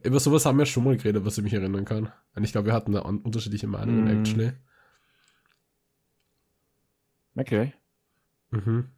Über 0.03 0.19
sowas 0.19 0.45
haben 0.45 0.57
wir 0.57 0.65
schon 0.65 0.83
mal 0.83 0.97
geredet, 0.97 1.25
was 1.25 1.37
ich 1.37 1.43
mich 1.43 1.53
erinnern 1.53 1.85
kann. 1.85 2.11
Und 2.35 2.43
ich 2.43 2.51
glaube, 2.51 2.67
wir 2.67 2.73
hatten 2.73 2.91
da 2.91 3.03
un- 3.05 3.21
unterschiedliche 3.21 3.67
Meinungen, 3.67 4.03
Mhm. 4.05 4.19
actually. 4.19 4.53
Okay. 7.35 7.73
Mhm. 8.51 8.89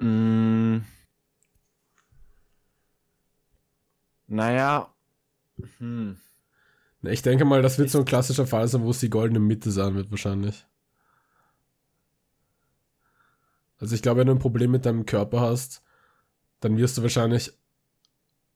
Mm. 0.00 0.84
Naja. 4.26 4.94
Hm. 5.78 6.16
Ich 7.02 7.22
denke 7.22 7.44
mal, 7.44 7.62
das 7.62 7.78
wird 7.78 7.90
so 7.90 7.98
ein 7.98 8.04
klassischer 8.04 8.46
Fall 8.46 8.68
sein, 8.68 8.82
wo 8.82 8.90
es 8.90 9.00
die 9.00 9.10
goldene 9.10 9.40
Mitte 9.40 9.70
sein 9.70 9.94
wird, 9.94 10.10
wahrscheinlich. 10.10 10.66
Also 13.80 13.94
ich 13.94 14.02
glaube, 14.02 14.20
wenn 14.20 14.26
du 14.26 14.34
ein 14.34 14.38
Problem 14.38 14.70
mit 14.70 14.86
deinem 14.86 15.06
Körper 15.06 15.40
hast, 15.40 15.82
dann 16.60 16.76
wirst 16.76 16.98
du 16.98 17.02
wahrscheinlich 17.02 17.52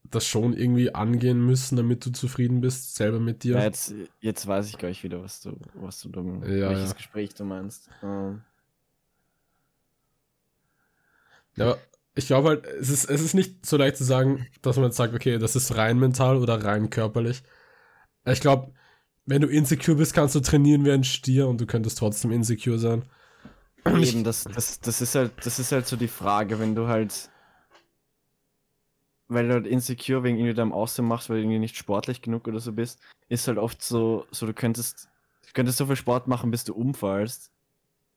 das 0.04 0.26
schon 0.26 0.52
irgendwie 0.52 0.94
angehen 0.94 1.44
müssen, 1.44 1.76
damit 1.76 2.04
du 2.04 2.10
zufrieden 2.10 2.60
bist, 2.60 2.94
selber 2.94 3.18
mit 3.20 3.42
dir. 3.42 3.54
Ja, 3.54 3.64
jetzt, 3.64 3.94
jetzt 4.20 4.46
weiß 4.46 4.68
ich 4.68 4.78
gleich 4.78 5.02
wieder, 5.02 5.22
was 5.22 5.40
du, 5.40 5.56
was 5.74 6.00
du 6.00 6.10
da, 6.10 6.20
Ja, 6.20 6.68
welches 6.68 6.88
ja. 6.88 6.94
Gespräch 6.94 7.34
du 7.34 7.44
meinst. 7.44 7.88
Ähm, 8.02 8.42
Ja, 11.56 11.76
ich 12.14 12.26
glaube 12.26 12.48
halt, 12.48 12.66
es 12.66 12.90
ist, 12.90 13.04
es 13.10 13.20
ist 13.20 13.34
nicht 13.34 13.64
so 13.66 13.76
leicht 13.76 13.96
zu 13.96 14.04
sagen, 14.04 14.46
dass 14.62 14.76
man 14.76 14.86
jetzt 14.86 14.96
sagt, 14.96 15.14
okay, 15.14 15.38
das 15.38 15.56
ist 15.56 15.76
rein 15.76 15.98
mental 15.98 16.36
oder 16.36 16.62
rein 16.62 16.90
körperlich. 16.90 17.42
Ich 18.26 18.40
glaube, 18.40 18.72
wenn 19.26 19.42
du 19.42 19.48
insecure 19.48 19.96
bist, 19.96 20.14
kannst 20.14 20.34
du 20.34 20.40
trainieren 20.40 20.84
wie 20.84 20.92
ein 20.92 21.04
Stier 21.04 21.48
und 21.48 21.60
du 21.60 21.66
könntest 21.66 21.98
trotzdem 21.98 22.32
insecure 22.32 22.78
sein. 22.78 23.04
Eben, 23.86 24.24
das, 24.24 24.44
das, 24.44 24.80
das 24.80 25.00
ist 25.00 25.14
halt, 25.14 25.32
das 25.44 25.58
ist 25.58 25.72
halt 25.72 25.86
so 25.86 25.96
die 25.96 26.08
Frage, 26.08 26.58
wenn 26.58 26.74
du 26.74 26.86
halt, 26.88 27.30
weil 29.28 29.48
du 29.48 29.54
halt 29.54 29.66
insecure 29.66 30.22
wegen 30.22 30.38
irgendwie 30.38 30.54
deinem 30.54 30.72
Aussehen 30.72 31.06
machst, 31.06 31.28
weil 31.28 31.36
du 31.36 31.42
irgendwie 31.42 31.58
nicht 31.58 31.76
sportlich 31.76 32.22
genug 32.22 32.46
oder 32.48 32.60
so 32.60 32.72
bist, 32.72 33.00
ist 33.28 33.48
halt 33.48 33.58
oft 33.58 33.82
so, 33.82 34.26
so 34.30 34.46
du 34.46 34.54
könntest, 34.54 35.08
du 35.46 35.52
könntest 35.52 35.78
so 35.78 35.86
viel 35.86 35.96
Sport 35.96 36.28
machen, 36.28 36.50
bis 36.50 36.64
du 36.64 36.74
umfallst 36.74 37.50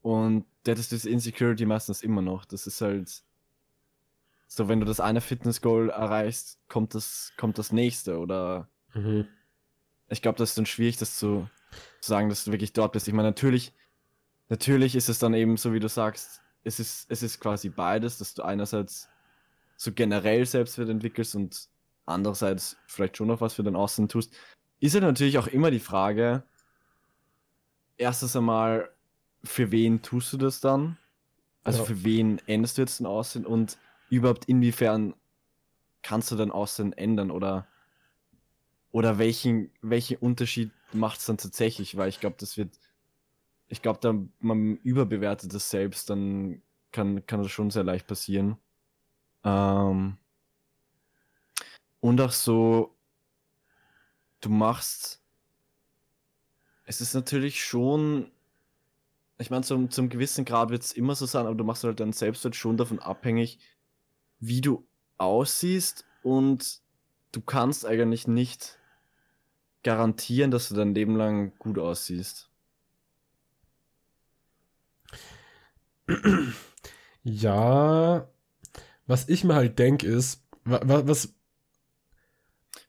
und 0.02 0.46
da 0.64 0.72
hättest 0.72 0.92
du 0.92 0.96
diese 0.96 1.10
Insecurity 1.10 1.66
meistens 1.66 2.02
immer 2.02 2.22
noch. 2.22 2.46
Das 2.46 2.68
ist 2.68 2.82
halt 2.82 3.24
so, 4.48 4.68
wenn 4.70 4.80
du 4.80 4.86
das 4.86 5.00
eine 5.00 5.22
Fitness-Goal 5.22 5.90
erreichst, 5.90 6.60
kommt 6.70 6.96
das, 6.96 7.34
kommt 7.38 7.58
das 7.58 7.72
nächste 7.72 8.20
oder 8.20 8.70
Mhm. 8.94 9.28
ich 10.08 10.22
glaube, 10.22 10.38
das 10.38 10.50
ist 10.52 10.58
dann 10.58 10.66
schwierig, 10.66 10.98
das 10.98 11.18
zu, 11.18 11.48
zu 12.00 12.10
sagen, 12.10 12.30
dass 12.30 12.46
du 12.46 12.52
wirklich 12.52 12.74
dort 12.74 12.94
bist. 12.94 13.08
Ich 13.08 13.14
meine, 13.14 13.28
natürlich, 13.28 13.74
natürlich 14.50 14.96
ist 14.96 15.10
es 15.10 15.20
dann 15.20 15.34
eben 15.34 15.58
so, 15.58 15.74
wie 15.74 15.80
du 15.80 15.89
sagst, 15.89 16.42
es 16.63 16.80
ist, 16.80 17.10
es 17.10 17.24
ist 17.24 17.39
quasi 17.39 17.70
beides, 17.70 18.18
dass 18.18 18.34
du 18.34 18.44
einerseits 18.44 19.10
so 19.77 19.92
generell 19.92 20.46
Selbstwert 20.46 20.89
entwickelst 20.89 21.36
und 21.36 21.70
andererseits 22.06 22.77
vielleicht 22.88 23.18
schon 23.18 23.27
noch 23.27 23.42
was 23.42 23.54
für 23.54 23.63
dein 23.63 23.75
Aussehen 23.75 24.10
tust. 24.10 24.34
Ist 24.80 24.96
ja 24.96 25.01
natürlich 25.01 25.38
auch 25.38 25.48
immer 25.48 25.72
die 25.72 25.80
Frage, 25.80 26.44
erstens 27.98 28.36
einmal, 28.36 28.89
für 29.44 29.72
wen 29.72 30.01
tust 30.01 30.34
du 30.34 30.38
das 30.38 30.60
dann? 30.60 30.98
Also 31.63 31.80
Ja. 31.80 31.86
für 31.86 32.04
wen 32.04 32.39
änderst 32.48 32.77
du 32.77 32.82
jetzt 32.82 33.00
dein 33.00 33.08
Aussehen 33.08 33.46
und 33.46 33.77
überhaupt 34.10 34.46
inwiefern 34.46 35.13
kannst 36.01 36.32
du 36.32 36.36
dein 36.36 36.51
Aussehen 36.51 36.94
ändern 36.94 37.32
oder, 37.32 37.68
oder 38.92 39.18
welchen, 39.18 39.72
welchen 39.82 40.18
Unterschied 40.18 40.72
macht 40.94 41.20
es 41.20 41.25
dann 41.25 41.38
tatsächlich? 41.38 41.98
Weil 41.98 42.10
ich 42.10 42.20
glaube, 42.20 42.38
das 42.39 42.58
wird, 42.58 42.70
ich 43.68 43.82
glaube, 43.82 44.00
da 44.02 44.16
man 44.40 44.78
überbewertet 44.78 45.54
das 45.54 45.70
selbst, 45.70 46.10
dann 46.10 46.62
kann, 46.92 47.26
kann 47.26 47.44
das 47.44 47.52
schon 47.52 47.70
sehr 47.70 47.84
leicht 47.84 48.08
passieren. 48.08 48.58
Ähm, 49.44 50.18
und 52.00 52.22
auch 52.22 52.32
so, 52.32 52.96
du 54.42 54.50
machst, 54.50 55.22
es 56.86 57.02
ist 57.02 57.14
natürlich 57.14 57.64
schon, 57.64 58.32
ich 59.38 59.50
meine, 59.50 59.64
zum, 59.64 59.92
zum 59.92 60.10
gewissen 60.10 60.46
Grad 60.46 60.70
wird 60.70 60.84
es 60.84 60.94
immer 60.94 61.16
so 61.16 61.26
sein, 61.26 61.46
aber 61.46 61.56
du 61.56 61.64
machst 61.64 61.84
halt 61.84 62.00
dann 62.00 62.14
selbst 62.14 62.44
halt 62.46 62.56
schon 62.56 62.78
davon 62.78 63.00
abhängig, 63.00 63.60
wie 64.40 64.62
du 64.62 64.88
aussiehst 65.18 66.06
und 66.24 66.82
du 67.32 67.42
kannst 67.42 67.86
eigentlich 67.86 68.28
nicht 68.28 68.80
garantieren, 69.84 70.52
dass 70.52 70.70
du 70.70 70.76
dein 70.76 70.96
Leben 70.96 71.16
lang 71.16 71.54
gut 71.60 71.78
aussiehst. 71.78 72.50
Ja, 77.24 78.30
was 79.06 79.28
ich 79.28 79.44
mir 79.44 79.56
halt 79.56 79.80
denke 79.80 80.08
ist, 80.08 80.46
was, 80.64 81.08
was. 81.08 81.34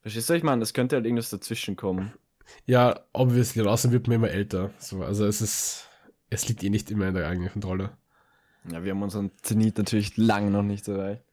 Verstehst 0.02 0.30
du, 0.30 0.34
ich 0.34 0.42
meine, 0.42 0.62
es 0.62 0.72
könnte 0.72 0.96
halt 0.96 1.04
irgendwas 1.04 1.30
dazwischen 1.30 1.76
kommen. 1.76 2.12
Ja, 2.64 3.00
obviously, 3.12 3.62
und 3.62 3.68
außerdem 3.68 3.92
wird 3.92 4.06
man 4.06 4.16
immer 4.16 4.30
älter. 4.30 4.70
So, 4.78 5.02
also 5.02 5.26
es 5.26 5.40
ist, 5.40 5.88
es 6.30 6.48
liegt 6.48 6.62
eh 6.62 6.70
nicht 6.70 6.90
immer 6.90 7.08
in 7.08 7.14
der 7.14 7.28
eigenen 7.28 7.50
Kontrolle. 7.50 7.96
Ja, 8.70 8.84
wir 8.84 8.92
haben 8.92 9.02
unseren 9.02 9.32
Zenit 9.42 9.78
natürlich 9.78 10.16
lange 10.16 10.50
noch 10.50 10.62
nicht 10.62 10.86
erreicht. 10.88 11.24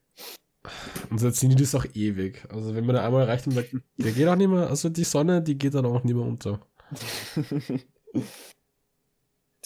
Unser 1.09 1.31
Zenit 1.31 1.61
ist 1.61 1.75
auch 1.75 1.85
ewig. 1.93 2.43
Also 2.49 2.73
wenn 2.73 2.85
man 2.85 2.95
da 2.95 3.05
einmal 3.05 3.27
erreicht, 3.27 3.45
der 3.45 4.11
geht 4.11 4.27
auch 4.27 4.35
nicht 4.35 4.49
mehr, 4.49 4.69
also 4.69 4.89
die 4.89 5.03
Sonne, 5.03 5.41
die 5.41 5.57
geht 5.57 5.75
dann 5.75 5.85
auch 5.85 6.03
nicht 6.03 6.15
mehr 6.15 6.25
unter. 6.25 6.59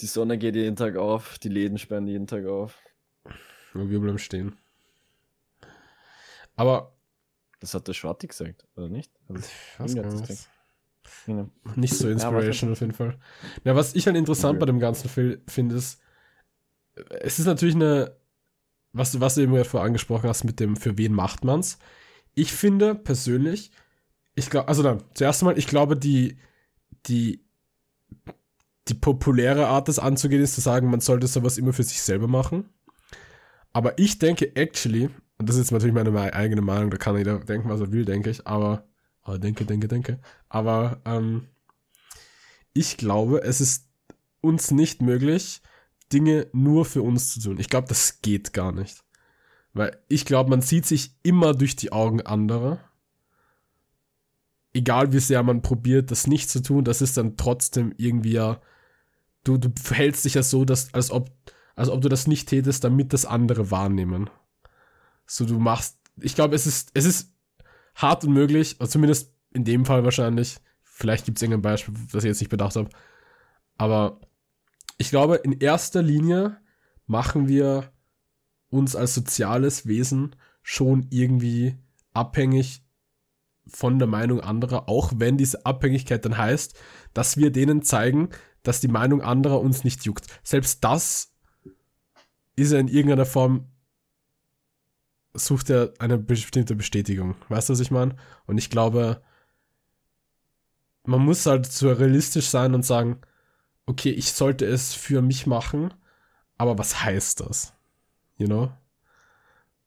die 0.02 0.06
Sonne 0.06 0.38
geht 0.38 0.56
jeden 0.56 0.76
Tag 0.76 0.96
auf, 0.96 1.38
die 1.38 1.48
Läden 1.48 1.78
sperren 1.78 2.06
jeden 2.06 2.26
Tag 2.26 2.46
auf. 2.46 2.78
Und 3.74 3.90
wir 3.90 4.00
bleiben 4.00 4.18
stehen. 4.18 4.56
Aber. 6.56 6.96
Das 7.60 7.74
hat 7.74 7.86
der 7.86 7.92
Schwarti 7.92 8.26
gesagt, 8.26 8.66
oder 8.74 8.88
nicht? 8.88 9.12
Also, 9.28 9.46
ich 9.84 9.96
weiß 9.98 10.28
nicht. 10.28 10.48
Nicht 11.76 11.94
so 11.94 12.08
Inspiration 12.08 12.70
ja, 12.70 12.72
auf 12.72 12.80
jeden 12.80 12.94
Fall. 12.94 13.18
Ja, 13.64 13.76
was 13.76 13.94
ich 13.94 14.06
halt 14.06 14.16
interessant 14.16 14.52
okay. 14.52 14.60
bei 14.60 14.66
dem 14.66 14.80
ganzen 14.80 15.08
Film 15.10 15.42
finde, 15.46 15.76
ist, 15.76 16.00
es 17.20 17.38
ist 17.38 17.46
natürlich 17.46 17.74
eine, 17.74 18.16
was 18.92 19.12
du, 19.12 19.20
was 19.20 19.34
du 19.34 19.42
eben 19.42 19.52
gerade 19.52 19.68
vorher 19.68 19.86
angesprochen 19.86 20.28
hast 20.28 20.44
mit 20.44 20.58
dem, 20.60 20.76
für 20.76 20.96
wen 20.96 21.12
macht 21.12 21.44
man's. 21.44 21.78
Ich 22.34 22.52
finde 22.52 22.94
persönlich, 22.94 23.70
ich 24.34 24.48
glaube, 24.48 24.68
also 24.68 24.82
dann, 24.82 25.02
zuerst 25.14 25.42
einmal, 25.42 25.58
ich 25.58 25.66
glaube, 25.66 25.96
die, 25.96 26.38
die, 27.06 27.44
die 28.90 28.94
populäre 28.94 29.68
Art, 29.68 29.88
das 29.88 29.98
anzugehen, 29.98 30.42
ist 30.42 30.54
zu 30.54 30.60
sagen, 30.60 30.90
man 30.90 31.00
sollte 31.00 31.26
sowas 31.26 31.58
immer 31.58 31.72
für 31.72 31.82
sich 31.82 32.02
selber 32.02 32.28
machen. 32.28 32.68
Aber 33.72 33.98
ich 33.98 34.18
denke 34.18 34.56
actually, 34.56 35.10
und 35.38 35.48
das 35.48 35.56
ist 35.56 35.62
jetzt 35.62 35.72
natürlich 35.72 35.94
meine 35.94 36.34
eigene 36.34 36.60
Meinung, 36.60 36.90
da 36.90 36.96
kann 36.96 37.16
jeder 37.16 37.38
denken, 37.38 37.68
was 37.68 37.80
er 37.80 37.92
will, 37.92 38.04
denke 38.04 38.28
ich, 38.30 38.46
aber, 38.46 38.84
aber 39.22 39.38
denke, 39.38 39.64
denke, 39.64 39.88
denke. 39.88 40.18
Aber 40.48 41.00
ähm, 41.06 41.46
ich 42.74 42.96
glaube, 42.96 43.42
es 43.42 43.60
ist 43.60 43.88
uns 44.40 44.70
nicht 44.70 45.02
möglich, 45.02 45.62
Dinge 46.12 46.48
nur 46.52 46.84
für 46.84 47.02
uns 47.02 47.32
zu 47.32 47.40
tun. 47.40 47.58
Ich 47.58 47.68
glaube, 47.68 47.88
das 47.88 48.20
geht 48.20 48.52
gar 48.52 48.72
nicht. 48.72 49.04
Weil 49.72 49.96
ich 50.08 50.24
glaube, 50.24 50.50
man 50.50 50.62
sieht 50.62 50.86
sich 50.86 51.16
immer 51.22 51.54
durch 51.54 51.76
die 51.76 51.92
Augen 51.92 52.20
anderer. 52.22 52.80
Egal 54.72 55.12
wie 55.12 55.20
sehr 55.20 55.42
man 55.42 55.62
probiert, 55.62 56.10
das 56.10 56.26
nicht 56.26 56.50
zu 56.50 56.62
tun, 56.62 56.84
das 56.84 57.00
ist 57.02 57.16
dann 57.16 57.36
trotzdem 57.36 57.94
irgendwie 57.96 58.32
ja. 58.32 58.60
Du, 59.44 59.56
du 59.56 59.70
verhältst 59.80 60.24
dich 60.24 60.34
ja 60.34 60.42
so, 60.42 60.64
dass, 60.64 60.92
als 60.92 61.10
ob 61.10 61.30
als 61.80 61.88
ob 61.88 62.02
du 62.02 62.10
das 62.10 62.26
nicht 62.26 62.46
tätest, 62.46 62.84
damit 62.84 63.14
das 63.14 63.24
andere 63.24 63.70
wahrnehmen. 63.70 64.28
So, 65.26 65.46
du 65.46 65.58
machst, 65.58 65.98
ich 66.20 66.34
glaube, 66.34 66.54
es 66.54 66.66
ist, 66.66 66.90
es 66.92 67.06
ist 67.06 67.32
hart 67.94 68.22
unmöglich, 68.22 68.78
oder 68.78 68.90
zumindest 68.90 69.32
in 69.54 69.64
dem 69.64 69.86
Fall 69.86 70.04
wahrscheinlich. 70.04 70.58
Vielleicht 70.82 71.24
gibt 71.24 71.38
es 71.38 71.42
irgendein 71.42 71.62
Beispiel, 71.62 71.94
das 72.12 72.22
ich 72.22 72.28
jetzt 72.28 72.40
nicht 72.40 72.50
bedacht 72.50 72.76
habe. 72.76 72.90
Aber 73.78 74.20
ich 74.98 75.08
glaube, 75.08 75.36
in 75.36 75.52
erster 75.52 76.02
Linie 76.02 76.58
machen 77.06 77.48
wir 77.48 77.90
uns 78.68 78.94
als 78.94 79.14
soziales 79.14 79.86
Wesen 79.86 80.36
schon 80.62 81.06
irgendwie 81.08 81.78
abhängig 82.12 82.84
von 83.66 83.98
der 83.98 84.08
Meinung 84.08 84.40
anderer, 84.40 84.88
auch 84.88 85.12
wenn 85.16 85.38
diese 85.38 85.64
Abhängigkeit 85.64 86.26
dann 86.26 86.36
heißt, 86.36 86.78
dass 87.14 87.38
wir 87.38 87.50
denen 87.50 87.82
zeigen, 87.82 88.28
dass 88.62 88.80
die 88.80 88.88
Meinung 88.88 89.22
anderer 89.22 89.60
uns 89.60 89.84
nicht 89.84 90.04
juckt. 90.04 90.26
Selbst 90.42 90.84
das 90.84 91.32
ist 92.56 92.72
er 92.72 92.80
in 92.80 92.88
irgendeiner 92.88 93.26
Form, 93.26 93.66
sucht 95.32 95.70
er 95.70 95.94
eine 95.98 96.18
bestimmte 96.18 96.74
Bestätigung. 96.74 97.36
Weißt 97.48 97.68
du, 97.68 97.72
was 97.72 97.80
ich 97.80 97.90
meine? 97.90 98.16
Und 98.46 98.58
ich 98.58 98.70
glaube, 98.70 99.22
man 101.04 101.20
muss 101.20 101.46
halt 101.46 101.66
so 101.66 101.90
realistisch 101.90 102.48
sein 102.48 102.74
und 102.74 102.84
sagen, 102.84 103.20
okay, 103.86 104.10
ich 104.10 104.32
sollte 104.32 104.66
es 104.66 104.94
für 104.94 105.22
mich 105.22 105.46
machen, 105.46 105.94
aber 106.58 106.78
was 106.78 107.02
heißt 107.02 107.40
das? 107.40 107.72
You 108.36 108.46
know? 108.46 108.72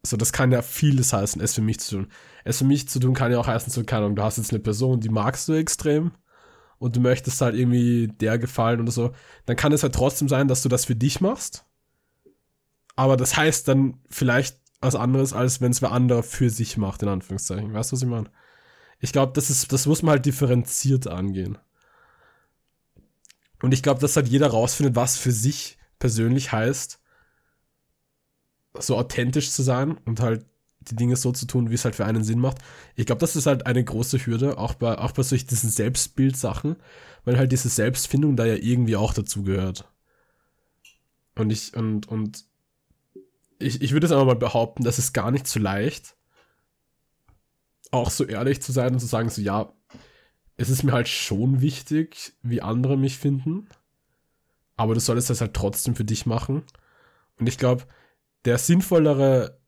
So, 0.05 0.17
das 0.17 0.33
kann 0.33 0.51
ja 0.51 0.61
vieles 0.61 1.13
heißen, 1.13 1.41
es 1.41 1.53
für 1.53 1.61
mich 1.61 1.79
zu 1.79 1.97
tun. 1.97 2.11
Es 2.43 2.57
für 2.57 2.65
mich 2.65 2.89
zu 2.89 2.99
tun 2.99 3.13
kann 3.13 3.31
ja 3.31 3.39
auch 3.39 3.47
heißen, 3.47 3.71
so, 3.71 3.83
keine 3.83 4.05
Ahnung, 4.05 4.15
du 4.17 4.23
hast 4.23 4.37
jetzt 4.37 4.51
eine 4.51 4.59
Person, 4.59 4.99
die 4.99 5.09
magst 5.09 5.47
du 5.47 5.53
extrem 5.53 6.11
und 6.83 6.95
du 6.95 6.99
möchtest 6.99 7.41
halt 7.41 7.55
irgendwie 7.55 8.07
der 8.07 8.37
gefallen 8.37 8.81
oder 8.81 8.91
so. 8.91 9.11
Dann 9.45 9.55
kann 9.55 9.71
es 9.71 9.83
halt 9.83 9.95
trotzdem 9.95 10.29
sein, 10.29 10.47
dass 10.47 10.61
du 10.61 10.69
das 10.69 10.85
für 10.85 10.95
dich 10.95 11.21
machst 11.21 11.65
aber 12.95 13.17
das 13.17 13.35
heißt 13.35 13.67
dann 13.67 13.99
vielleicht 14.09 14.59
was 14.81 14.95
anderes, 14.95 15.33
als 15.33 15.61
wenn 15.61 15.71
es 15.71 15.81
wer 15.81 15.91
andere 15.91 16.23
für 16.23 16.49
sich 16.49 16.77
macht, 16.77 17.01
in 17.03 17.09
Anführungszeichen. 17.09 17.73
Weißt 17.73 17.91
du, 17.91 17.95
was 17.95 18.01
ich 18.01 18.07
meine? 18.07 18.29
Ich 18.99 19.11
glaube, 19.11 19.33
das 19.33 19.49
ist, 19.49 19.71
das 19.71 19.85
muss 19.85 20.01
man 20.01 20.13
halt 20.13 20.25
differenziert 20.25 21.07
angehen. 21.07 21.57
Und 23.61 23.73
ich 23.73 23.81
glaube, 23.81 24.01
dass 24.01 24.15
halt 24.15 24.27
jeder 24.27 24.47
rausfindet, 24.47 24.95
was 24.95 25.17
für 25.17 25.31
sich 25.31 25.77
persönlich 25.99 26.51
heißt, 26.51 26.99
so 28.77 28.97
authentisch 28.97 29.51
zu 29.51 29.63
sein 29.63 29.97
und 30.05 30.19
halt 30.19 30.45
die 30.89 30.95
Dinge 30.95 31.15
so 31.15 31.31
zu 31.31 31.45
tun, 31.45 31.69
wie 31.69 31.75
es 31.75 31.85
halt 31.85 31.95
für 31.95 32.05
einen 32.05 32.23
Sinn 32.23 32.39
macht. 32.39 32.57
Ich 32.95 33.05
glaube, 33.05 33.19
das 33.19 33.35
ist 33.35 33.45
halt 33.45 33.65
eine 33.65 33.83
große 33.83 34.17
Hürde, 34.25 34.57
auch 34.57 34.73
bei, 34.75 34.97
auch 34.97 35.11
bei 35.11 35.23
solchen 35.23 35.47
diesen 35.47 35.69
Selbstbildsachen, 35.69 36.75
weil 37.25 37.37
halt 37.37 37.51
diese 37.51 37.69
Selbstfindung 37.69 38.35
da 38.35 38.45
ja 38.45 38.55
irgendwie 38.55 38.95
auch 38.95 39.13
dazu 39.13 39.43
gehört. 39.43 39.87
Und 41.35 41.51
ich, 41.51 41.75
und, 41.75 42.07
und 42.07 42.45
ich, 43.59 43.81
ich 43.81 43.91
würde 43.91 44.05
es 44.05 44.11
aber 44.11 44.25
mal 44.25 44.35
behaupten, 44.35 44.83
das 44.83 44.99
ist 44.99 45.13
gar 45.13 45.31
nicht 45.31 45.47
so 45.47 45.59
leicht, 45.59 46.15
auch 47.91 48.09
so 48.09 48.25
ehrlich 48.25 48.61
zu 48.61 48.71
sein 48.71 48.93
und 48.93 48.99
zu 48.99 49.07
sagen, 49.07 49.29
so 49.29 49.41
ja, 49.41 49.71
es 50.57 50.69
ist 50.69 50.83
mir 50.83 50.91
halt 50.91 51.07
schon 51.07 51.61
wichtig, 51.61 52.33
wie 52.43 52.61
andere 52.61 52.97
mich 52.97 53.17
finden, 53.17 53.67
aber 54.75 54.93
du 54.93 54.99
solltest 54.99 55.29
das 55.29 55.41
halt 55.41 55.53
trotzdem 55.53 55.95
für 55.95 56.05
dich 56.05 56.25
machen. 56.25 56.63
Und 57.39 57.47
ich 57.47 57.57
glaube, 57.57 57.85
der 58.45 58.57
sinnvollere, 58.57 59.59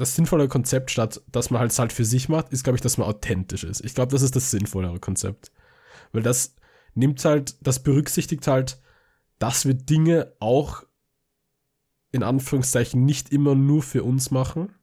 das 0.00 0.14
sinnvollere 0.14 0.48
Konzept 0.48 0.90
statt, 0.90 1.22
dass 1.30 1.50
man 1.50 1.60
halt 1.60 1.78
halt 1.78 1.92
für 1.92 2.04
sich 2.04 2.28
macht, 2.28 2.50
ist, 2.50 2.64
glaube 2.64 2.76
ich, 2.76 2.82
dass 2.82 2.98
man 2.98 3.08
authentisch 3.08 3.64
ist. 3.64 3.84
Ich 3.84 3.94
glaube, 3.94 4.12
das 4.12 4.22
ist 4.22 4.34
das 4.34 4.50
sinnvollere 4.50 4.98
Konzept. 4.98 5.52
Weil 6.12 6.22
das 6.22 6.56
nimmt 6.94 7.24
halt, 7.24 7.56
das 7.60 7.82
berücksichtigt 7.82 8.46
halt, 8.46 8.80
dass 9.38 9.66
wir 9.66 9.74
Dinge 9.74 10.32
auch 10.40 10.84
in 12.12 12.22
Anführungszeichen 12.22 13.04
nicht 13.04 13.32
immer 13.32 13.54
nur 13.54 13.82
für 13.82 14.02
uns 14.02 14.30
machen. 14.30 14.74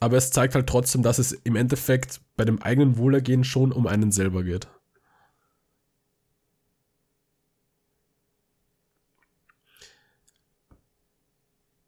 Aber 0.00 0.16
es 0.16 0.30
zeigt 0.30 0.54
halt 0.54 0.68
trotzdem, 0.68 1.02
dass 1.02 1.18
es 1.18 1.32
im 1.32 1.54
Endeffekt 1.54 2.20
bei 2.36 2.44
dem 2.44 2.60
eigenen 2.60 2.96
Wohlergehen 2.96 3.44
schon 3.44 3.70
um 3.70 3.86
einen 3.86 4.10
selber 4.10 4.42
geht. 4.42 4.68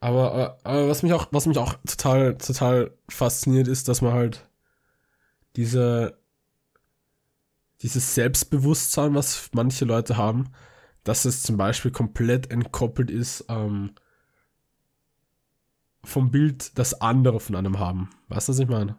Aber, 0.04 0.58
aber, 0.64 0.88
was 0.90 1.02
mich 1.02 1.14
auch, 1.14 1.28
was 1.30 1.46
mich 1.46 1.56
auch 1.56 1.76
total, 1.86 2.36
total 2.36 2.94
fasziniert, 3.08 3.68
ist, 3.68 3.88
dass 3.88 4.02
man 4.02 4.12
halt 4.12 4.46
diese, 5.56 6.18
dieses 7.80 8.14
Selbstbewusstsein, 8.14 9.14
was 9.14 9.48
manche 9.54 9.86
Leute 9.86 10.18
haben, 10.18 10.52
dass 11.04 11.24
es 11.24 11.42
zum 11.42 11.56
Beispiel 11.56 11.90
komplett 11.90 12.50
entkoppelt 12.50 13.10
ist 13.10 13.46
ähm, 13.48 13.94
vom 16.02 16.30
Bild, 16.30 16.78
das 16.78 17.00
andere 17.00 17.40
von 17.40 17.56
einem 17.56 17.78
haben. 17.78 18.10
Weißt 18.28 18.48
du, 18.48 18.52
was 18.52 18.58
ich 18.58 18.68
meine? 18.68 18.98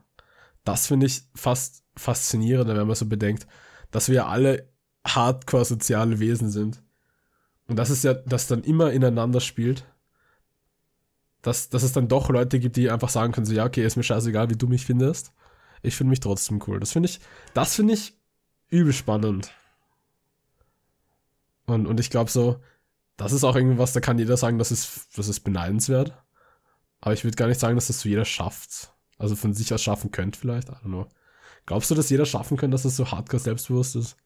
Das 0.63 0.87
finde 0.87 1.05
ich 1.05 1.21
fast 1.35 1.83
faszinierend, 1.95 2.67
wenn 2.67 2.87
man 2.87 2.95
so 2.95 3.05
bedenkt, 3.05 3.45
dass 3.91 4.09
wir 4.09 4.25
alle 4.25 4.73
hardcore 5.05 5.65
soziale 5.65 6.19
Wesen 6.19 6.49
sind. 6.49 6.81
Und 7.67 7.75
das 7.75 7.91
ist 7.91 8.03
ja, 8.03 8.15
das 8.15 8.47
dann 8.47 8.63
immer 8.63 8.91
ineinander 8.91 9.39
spielt. 9.39 9.85
Dass, 11.45 11.69
dass 11.69 11.83
es 11.83 11.93
dann 11.93 12.07
doch 12.07 12.29
Leute 12.29 12.59
gibt, 12.59 12.75
die 12.75 12.89
einfach 12.89 13.09
sagen 13.09 13.31
können, 13.31 13.45
so, 13.45 13.53
ja, 13.53 13.65
okay, 13.65 13.85
ist 13.85 13.97
mir 13.97 14.03
scheißegal, 14.03 14.49
wie 14.49 14.55
du 14.55 14.67
mich 14.67 14.83
findest. 14.83 15.31
Ich 15.83 15.95
finde 15.95 16.09
mich 16.09 16.19
trotzdem 16.19 16.59
cool. 16.65 16.79
Das 16.79 16.91
finde 16.91 17.07
ich, 17.07 17.19
das 17.53 17.75
finde 17.75 17.93
ich 17.93 18.17
übel 18.69 18.93
spannend. 18.93 19.51
Und, 21.67 21.85
und 21.85 21.99
ich 21.99 22.09
glaube 22.09 22.31
so, 22.31 22.59
das 23.15 23.31
ist 23.31 23.43
auch 23.43 23.55
irgendwas, 23.55 23.93
da 23.93 23.99
kann 23.99 24.17
jeder 24.17 24.37
sagen, 24.37 24.57
das 24.57 24.71
ist, 24.71 25.17
das 25.17 25.27
ist 25.27 25.41
beneidenswert. 25.41 26.17
Aber 26.99 27.13
ich 27.13 27.23
würde 27.23 27.35
gar 27.35 27.47
nicht 27.47 27.59
sagen, 27.59 27.75
dass 27.75 27.87
das 27.87 27.99
so 28.01 28.09
jeder 28.09 28.25
schafft. 28.25 28.91
Also 29.19 29.35
von 29.35 29.53
sich 29.53 29.71
aus 29.71 29.83
schaffen 29.83 30.09
könnte 30.11 30.39
vielleicht, 30.39 30.69
I 30.69 30.73
don't 30.73 30.85
know. 30.85 31.07
Glaubst 31.67 31.91
du, 31.91 31.95
dass 31.95 32.09
jeder 32.09 32.25
schaffen 32.25 32.57
könnte, 32.57 32.73
dass 32.73 32.83
das 32.83 32.95
so 32.95 33.11
hardcore 33.11 33.39
selbstbewusst 33.39 33.95
ist? 33.95 34.17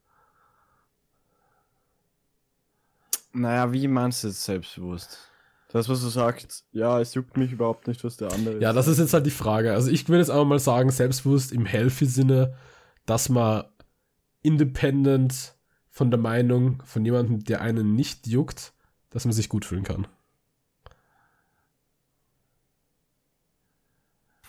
Naja, 3.33 3.71
wie 3.73 3.89
meinst 3.89 4.23
du 4.23 4.29
jetzt 4.29 4.43
selbstbewusst? 4.43 5.29
Das, 5.69 5.88
was 5.88 6.01
du 6.01 6.07
sagst, 6.07 6.65
ja, 6.71 6.99
es 6.99 7.13
juckt 7.13 7.38
mich 7.38 7.51
überhaupt 7.51 7.88
nicht, 7.88 8.03
was 8.03 8.17
der 8.17 8.31
andere 8.31 8.59
Ja, 8.59 8.73
das 8.73 8.88
ist 8.88 8.97
jetzt 8.97 9.13
halt 9.13 9.27
die 9.27 9.31
Frage. 9.31 9.73
Also 9.73 9.91
ich 9.91 10.07
würde 10.09 10.19
jetzt 10.19 10.31
einfach 10.31 10.45
mal 10.45 10.59
sagen, 10.59 10.89
selbstbewusst 10.89 11.51
im 11.51 11.65
Healthy-Sinne, 11.65 12.55
dass 13.05 13.29
man 13.29 13.65
independent 14.41 15.55
von 15.91 16.09
der 16.09 16.19
Meinung 16.19 16.81
von 16.85 17.05
jemandem, 17.05 17.43
der 17.43 17.61
einen 17.61 17.95
nicht 17.95 18.25
juckt, 18.25 18.73
dass 19.11 19.25
man 19.25 19.33
sich 19.33 19.47
gut 19.47 19.63
fühlen 19.63 19.83
kann. 19.83 20.07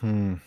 Hm. 0.00 0.40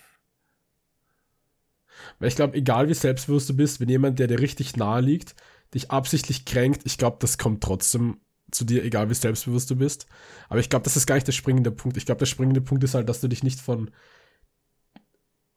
Weil 2.18 2.27
ich 2.30 2.36
glaube, 2.36 2.58
egal 2.58 2.89
wie 2.89 2.96
selbstbewusst 2.96 3.50
du 3.50 3.56
bist, 3.56 3.80
wenn 3.80 3.89
jemand, 3.89 4.18
der 4.18 4.27
dir 4.27 4.39
richtig 4.39 4.75
nahe 4.75 5.01
liegt, 5.01 5.36
dich 5.75 5.92
absichtlich 5.92 6.46
kränkt, 6.46 6.82
ich 6.86 6.98
glaube, 6.98 7.18
das 7.20 7.38
kommt 7.38 7.63
trotzdem 7.63 8.18
zu 8.54 8.66
dir, 8.66 8.84
egal 8.84 9.10
wie 9.10 9.14
selbstbewusst 9.14 9.70
du 9.70 9.76
bist. 9.76 10.08
Aber 10.50 10.60
ich 10.60 10.70
glaube, 10.70 10.84
das 10.84 10.98
ist 10.98 11.06
gar 11.06 11.16
nicht 11.16 11.28
der 11.28 11.34
springende 11.34 11.72
Punkt. 11.72 11.98
Ich 11.98 12.06
glaube, 12.06 12.20
der 12.20 12.26
springende 12.26 12.62
Punkt 12.62 12.84
ist 12.84 12.94
halt, 12.94 13.10
dass 13.10 13.22
du 13.22 13.28
dich 13.28 13.44
nicht 13.44 13.60
von, 13.60 13.92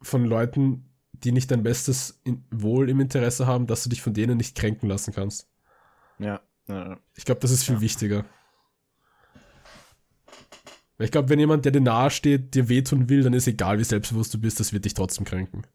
von 0.03 0.25
Leuten, 0.25 0.91
die 1.13 1.33
nicht 1.33 1.51
dein 1.51 1.63
bestes 1.63 2.21
Wohl 2.51 2.91
im 2.91 3.01
Interesse 3.01 3.47
haben, 3.47 3.67
dass 3.67 3.83
du 3.83 3.89
dich 3.89 4.03
von 4.03 4.15
denen 4.15 4.37
nicht 4.37 4.57
kränken 4.57 4.89
lassen 4.89 5.15
kannst. 5.15 5.49
Ja. 6.19 6.41
ja. 6.69 6.99
Ich 7.15 7.25
glaube, 7.25 7.41
das 7.41 7.51
ist 7.51 7.65
viel 7.65 7.77
ja. 7.77 7.81
wichtiger. 7.81 8.25
Ich 10.99 11.11
glaube, 11.11 11.29
wenn 11.29 11.39
jemand, 11.39 11.65
der 11.65 11.73
dir 11.73 11.81
nahe 11.81 12.11
steht, 12.11 12.55
dir 12.55 12.69
wehtun 12.69 13.11
will, 13.11 13.23
dann 13.23 13.35
ist 13.35 13.47
egal, 13.47 13.79
wie 13.79 13.85
selbstbewusst 13.85 14.33
du 14.33 14.41
bist, 14.41 14.61
das 14.61 14.73
wird 14.73 14.87
dich 14.87 14.95
trotzdem 14.95 15.27
kränken. 15.27 15.67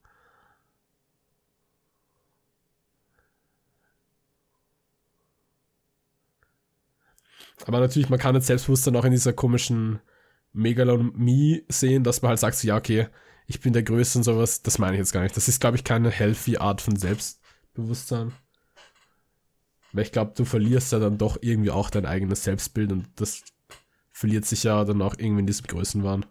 Aber 7.66 7.80
natürlich, 7.80 8.10
man 8.10 8.20
kann 8.20 8.36
jetzt 8.36 8.48
Selbstbewusstsein 8.48 8.96
auch 8.96 9.06
in 9.06 9.12
dieser 9.12 9.34
komischen 9.34 10.00
Megalomie 10.54 11.64
sehen, 11.70 12.04
dass 12.04 12.22
man 12.22 12.30
halt 12.30 12.40
sagt, 12.40 12.58
so, 12.58 12.68
ja, 12.68 12.78
okay, 12.78 13.08
ich 13.48 13.60
bin 13.62 13.74
der 13.74 13.84
Größte 13.84 14.20
und 14.20 14.24
sowas. 14.24 14.62
Das 14.62 14.80
meine 14.80 14.94
ich 14.94 15.00
jetzt 15.00 15.14
gar 15.14 15.24
nicht. 15.24 15.36
Das 15.36 15.48
ist, 15.48 15.60
glaube 15.60 15.78
ich, 15.78 15.84
keine 15.84 16.10
healthy 16.10 16.58
Art 16.58 16.82
von 16.82 16.96
Selbstbewusstsein. 16.96 18.34
Weil 19.94 20.04
ich 20.04 20.12
glaube, 20.12 20.34
du 20.36 20.46
verlierst 20.46 20.92
ja 20.92 21.00
dann 21.00 21.18
doch 21.18 21.38
irgendwie 21.42 21.72
auch 21.72 21.90
dein 21.90 22.06
eigenes 22.06 22.44
Selbstbild 22.44 22.92
und 22.92 23.08
das 23.16 23.44
verliert 24.12 24.46
sich 24.46 24.64
ja 24.64 24.84
dann 24.86 25.02
auch 25.02 25.16
irgendwie 25.18 25.42
in 25.42 25.48
diesem 25.48 25.68
Größenwahn. 25.68 26.26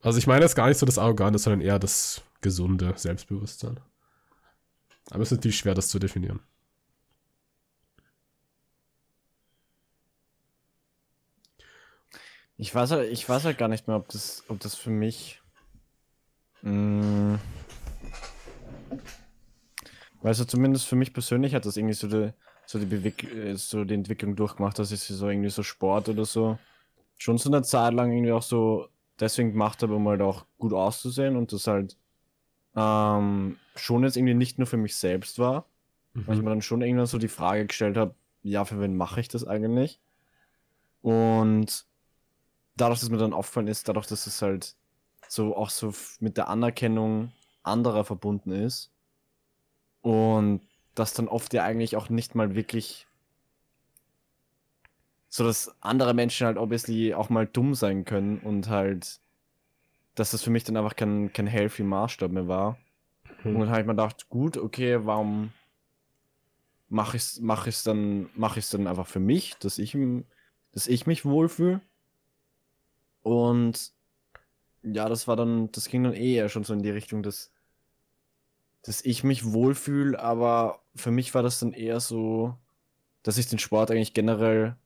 Also 0.00 0.18
ich 0.18 0.26
meine 0.26 0.42
jetzt 0.42 0.56
gar 0.56 0.68
nicht 0.68 0.78
so 0.78 0.86
das 0.86 0.98
Arrogante, 0.98 1.38
sondern 1.38 1.60
eher 1.60 1.78
das 1.78 2.22
gesunde 2.40 2.94
Selbstbewusstsein. 2.96 3.80
Aber 5.10 5.22
es 5.22 5.30
ist 5.30 5.38
natürlich 5.38 5.58
schwer, 5.58 5.74
das 5.74 5.88
zu 5.88 5.98
definieren. 5.98 6.40
Ich 12.62 12.72
weiß 12.72 12.92
halt, 12.92 13.10
ich 13.10 13.28
weiß 13.28 13.44
halt 13.44 13.58
gar 13.58 13.66
nicht 13.66 13.88
mehr, 13.88 13.96
ob 13.96 14.06
das, 14.06 14.44
ob 14.46 14.60
das 14.60 14.76
für 14.76 14.90
mich. 14.90 15.42
Mh, 16.62 16.70
mm, 16.70 17.40
weil 20.22 20.34
so 20.34 20.44
zumindest 20.44 20.86
für 20.86 20.94
mich 20.94 21.12
persönlich 21.12 21.56
hat 21.56 21.66
das 21.66 21.76
irgendwie 21.76 21.94
so 21.94 22.06
die, 22.06 22.32
so 22.64 22.78
die, 22.78 22.86
Bewick 22.86 23.24
äh, 23.34 23.56
so 23.56 23.84
die 23.84 23.94
Entwicklung 23.94 24.36
durchgemacht, 24.36 24.78
dass 24.78 24.92
ich 24.92 25.00
so 25.00 25.28
irgendwie 25.28 25.50
so 25.50 25.64
Sport 25.64 26.08
oder 26.08 26.24
so 26.24 26.56
schon 27.18 27.36
so 27.36 27.50
eine 27.50 27.62
Zeit 27.62 27.94
lang 27.94 28.12
irgendwie 28.12 28.30
auch 28.30 28.42
so 28.42 28.86
deswegen 29.18 29.50
gemacht 29.50 29.82
habe, 29.82 29.96
um 29.96 30.06
halt 30.06 30.20
auch 30.20 30.46
gut 30.58 30.72
auszusehen 30.72 31.34
und 31.34 31.52
das 31.52 31.66
halt 31.66 31.96
ähm, 32.76 33.56
schon 33.74 34.04
jetzt 34.04 34.16
irgendwie 34.16 34.34
nicht 34.34 34.58
nur 34.58 34.68
für 34.68 34.76
mich 34.76 34.94
selbst 34.94 35.40
war, 35.40 35.66
mhm. 36.14 36.28
weil 36.28 36.36
ich 36.36 36.42
mir 36.42 36.50
dann 36.50 36.62
schon 36.62 36.82
irgendwann 36.82 37.06
so 37.06 37.18
die 37.18 37.26
Frage 37.26 37.66
gestellt 37.66 37.96
habe, 37.96 38.14
ja, 38.44 38.64
für 38.64 38.80
wen 38.80 38.96
mache 38.96 39.20
ich 39.20 39.26
das 39.26 39.44
eigentlich? 39.44 39.98
Und 41.00 41.90
dadurch, 42.76 43.00
dass 43.00 43.10
mir 43.10 43.18
dann 43.18 43.32
aufgefallen 43.32 43.68
ist, 43.68 43.88
dadurch, 43.88 44.06
dass 44.06 44.26
es 44.26 44.42
halt 44.42 44.74
so 45.28 45.56
auch 45.56 45.70
so 45.70 45.94
mit 46.20 46.36
der 46.36 46.48
Anerkennung 46.48 47.32
anderer 47.62 48.04
verbunden 48.04 48.52
ist 48.52 48.90
und 50.02 50.60
das 50.94 51.14
dann 51.14 51.28
oft 51.28 51.54
ja 51.54 51.64
eigentlich 51.64 51.96
auch 51.96 52.08
nicht 52.08 52.34
mal 52.34 52.54
wirklich 52.54 53.06
so, 55.28 55.44
dass 55.44 55.74
andere 55.80 56.12
Menschen 56.12 56.46
halt 56.46 56.58
obviously 56.58 57.14
auch 57.14 57.30
mal 57.30 57.46
dumm 57.46 57.74
sein 57.74 58.04
können 58.04 58.38
und 58.38 58.68
halt, 58.68 59.18
dass 60.14 60.32
das 60.32 60.42
für 60.42 60.50
mich 60.50 60.64
dann 60.64 60.76
einfach 60.76 60.94
kein, 60.96 61.32
kein 61.32 61.46
healthy 61.46 61.84
Maßstab 61.84 62.30
mehr 62.30 62.48
war. 62.48 62.76
Mhm. 63.42 63.54
Und 63.54 63.60
dann 63.60 63.70
habe 63.70 63.80
ich 63.80 63.86
mir 63.86 63.94
gedacht, 63.94 64.28
gut, 64.28 64.58
okay, 64.58 64.98
warum 65.06 65.52
mache 66.90 67.16
ich 67.16 67.22
es 67.22 67.40
mach 67.40 67.66
ich's 67.66 67.82
dann, 67.82 68.28
mach 68.34 68.58
ich's 68.58 68.68
dann 68.68 68.86
einfach 68.86 69.06
für 69.06 69.20
mich, 69.20 69.54
dass 69.56 69.78
ich, 69.78 69.96
dass 70.72 70.86
ich 70.86 71.06
mich 71.06 71.24
wohlfühle 71.24 71.80
und 73.22 73.92
ja, 74.82 75.08
das 75.08 75.28
war 75.28 75.36
dann, 75.36 75.70
das 75.72 75.88
ging 75.88 76.04
dann 76.04 76.14
eher 76.14 76.48
schon 76.48 76.64
so 76.64 76.72
in 76.72 76.82
die 76.82 76.90
Richtung, 76.90 77.22
dass, 77.22 77.52
dass 78.82 79.04
ich 79.04 79.22
mich 79.24 79.52
wohlfühle, 79.52 80.18
aber 80.18 80.80
für 80.96 81.10
mich 81.10 81.34
war 81.34 81.42
das 81.42 81.60
dann 81.60 81.72
eher 81.72 82.00
so, 82.00 82.56
dass 83.22 83.38
ich 83.38 83.48
den 83.48 83.58
Sport 83.58 83.90
eigentlich 83.90 84.14
generell 84.14 84.76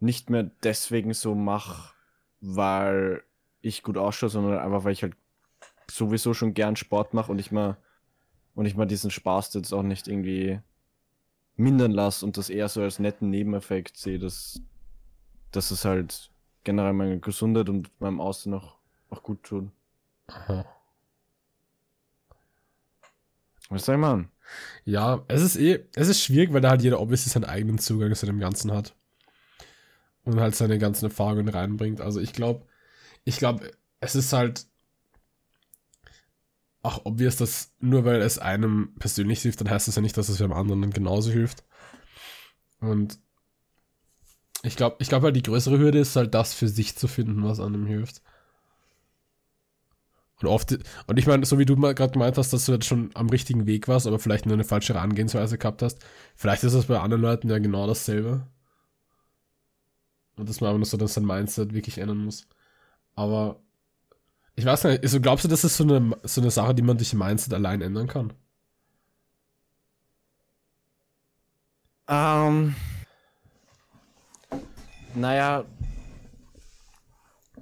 nicht 0.00 0.30
mehr 0.30 0.50
deswegen 0.62 1.12
so 1.12 1.34
mache, 1.34 1.94
weil 2.40 3.22
ich 3.60 3.82
gut 3.82 3.96
ausschaue, 3.98 4.30
sondern 4.30 4.58
einfach, 4.58 4.84
weil 4.84 4.92
ich 4.92 5.02
halt 5.02 5.14
sowieso 5.90 6.34
schon 6.34 6.54
gern 6.54 6.76
Sport 6.76 7.14
mache 7.14 7.30
und 7.30 7.38
ich 7.38 7.52
mal 7.52 7.76
und 8.54 8.66
ich 8.66 8.74
mal 8.74 8.86
diesen 8.86 9.10
Spaß 9.10 9.54
jetzt 9.54 9.72
auch 9.72 9.82
nicht 9.82 10.08
irgendwie 10.08 10.60
mindern 11.56 11.92
lasse 11.92 12.24
und 12.26 12.36
das 12.36 12.50
eher 12.50 12.68
so 12.68 12.82
als 12.82 12.98
netten 12.98 13.30
Nebeneffekt 13.30 13.96
sehe, 13.96 14.18
dass, 14.18 14.60
dass 15.52 15.70
es 15.70 15.84
halt 15.84 16.31
generell 16.64 16.92
meine 16.92 17.18
Gesundheit 17.20 17.68
und 17.68 17.90
meinem 18.00 18.20
Aussehen 18.20 18.54
auch, 18.54 18.76
auch 19.10 19.22
gut 19.22 19.42
tun. 19.42 19.72
Aha. 20.28 20.64
Was 23.68 23.84
soll 23.84 23.94
ich 23.96 24.00
machen? 24.00 24.30
Ja, 24.84 25.24
es 25.28 25.42
ist 25.42 25.56
eh, 25.56 25.86
es 25.94 26.08
ist 26.08 26.22
schwierig, 26.22 26.52
weil 26.52 26.60
da 26.60 26.70
halt 26.70 26.82
jeder 26.82 27.00
obviously 27.00 27.30
seinen 27.30 27.44
eigenen 27.44 27.78
Zugang 27.78 28.14
zu 28.14 28.26
dem 28.26 28.38
Ganzen 28.38 28.72
hat. 28.72 28.94
Und 30.24 30.38
halt 30.38 30.54
seine 30.54 30.78
ganzen 30.78 31.06
Erfahrungen 31.06 31.48
reinbringt. 31.48 32.00
Also 32.00 32.20
ich 32.20 32.32
glaube, 32.32 32.66
ich 33.24 33.38
glaube, 33.38 33.72
es 34.00 34.14
ist 34.14 34.32
halt 34.32 34.66
auch 36.82 37.04
obvious, 37.04 37.36
dass 37.36 37.72
nur 37.78 38.04
weil 38.04 38.20
es 38.20 38.38
einem 38.38 38.94
persönlich 38.98 39.42
hilft, 39.42 39.60
dann 39.60 39.70
heißt 39.70 39.88
das 39.88 39.96
ja 39.96 40.02
nicht, 40.02 40.16
dass 40.16 40.28
es 40.28 40.38
dem 40.38 40.52
anderen 40.52 40.90
genauso 40.90 41.30
hilft. 41.30 41.64
Und 42.80 43.18
ich 44.62 44.76
glaube, 44.76 44.96
ich 45.00 45.08
glaube 45.08 45.26
halt, 45.26 45.36
die 45.36 45.42
größere 45.42 45.78
Hürde 45.78 45.98
ist 45.98 46.16
halt 46.16 46.34
das 46.34 46.54
für 46.54 46.68
sich 46.68 46.96
zu 46.96 47.08
finden, 47.08 47.44
was 47.44 47.60
einem 47.60 47.86
hilft. 47.86 48.22
Und 50.40 50.48
oft, 50.48 50.76
und 51.06 51.18
ich 51.18 51.26
meine, 51.26 51.46
so 51.46 51.58
wie 51.58 51.64
du 51.64 51.76
mal 51.76 51.94
gerade 51.94 52.12
gemeint 52.12 52.36
hast, 52.36 52.52
dass 52.52 52.66
du 52.66 52.72
jetzt 52.72 52.86
schon 52.86 53.10
am 53.14 53.28
richtigen 53.28 53.66
Weg 53.66 53.86
warst, 53.86 54.06
aber 54.06 54.18
vielleicht 54.18 54.44
nur 54.46 54.54
eine 54.54 54.64
falsche 54.64 54.94
Herangehensweise 54.94 55.56
gehabt 55.58 55.82
hast. 55.82 55.98
Vielleicht 56.34 56.64
ist 56.64 56.74
das 56.74 56.86
bei 56.86 56.98
anderen 56.98 57.22
Leuten 57.22 57.48
ja 57.48 57.58
genau 57.58 57.86
dasselbe. 57.86 58.46
Und 60.36 60.48
dass 60.48 60.60
man 60.60 60.70
aber 60.70 60.78
nur 60.78 60.86
so 60.86 60.96
das 60.96 61.14
sein 61.14 61.24
Mindset 61.26 61.74
wirklich 61.74 61.98
ändern 61.98 62.24
muss. 62.24 62.46
Aber 63.14 63.60
ich 64.56 64.64
weiß 64.64 64.84
nicht, 64.84 65.02
also 65.02 65.20
glaubst 65.20 65.44
du, 65.44 65.48
das 65.48 65.64
ist 65.64 65.76
so 65.76 65.84
eine, 65.84 66.16
so 66.24 66.40
eine 66.40 66.50
Sache, 66.50 66.74
die 66.74 66.82
man 66.82 66.98
durch 66.98 67.14
Mindset 67.14 67.54
allein 67.54 67.82
ändern 67.82 68.08
kann? 68.08 68.32
Ähm. 72.08 72.74
Um 72.76 72.91
naja, 75.14 75.64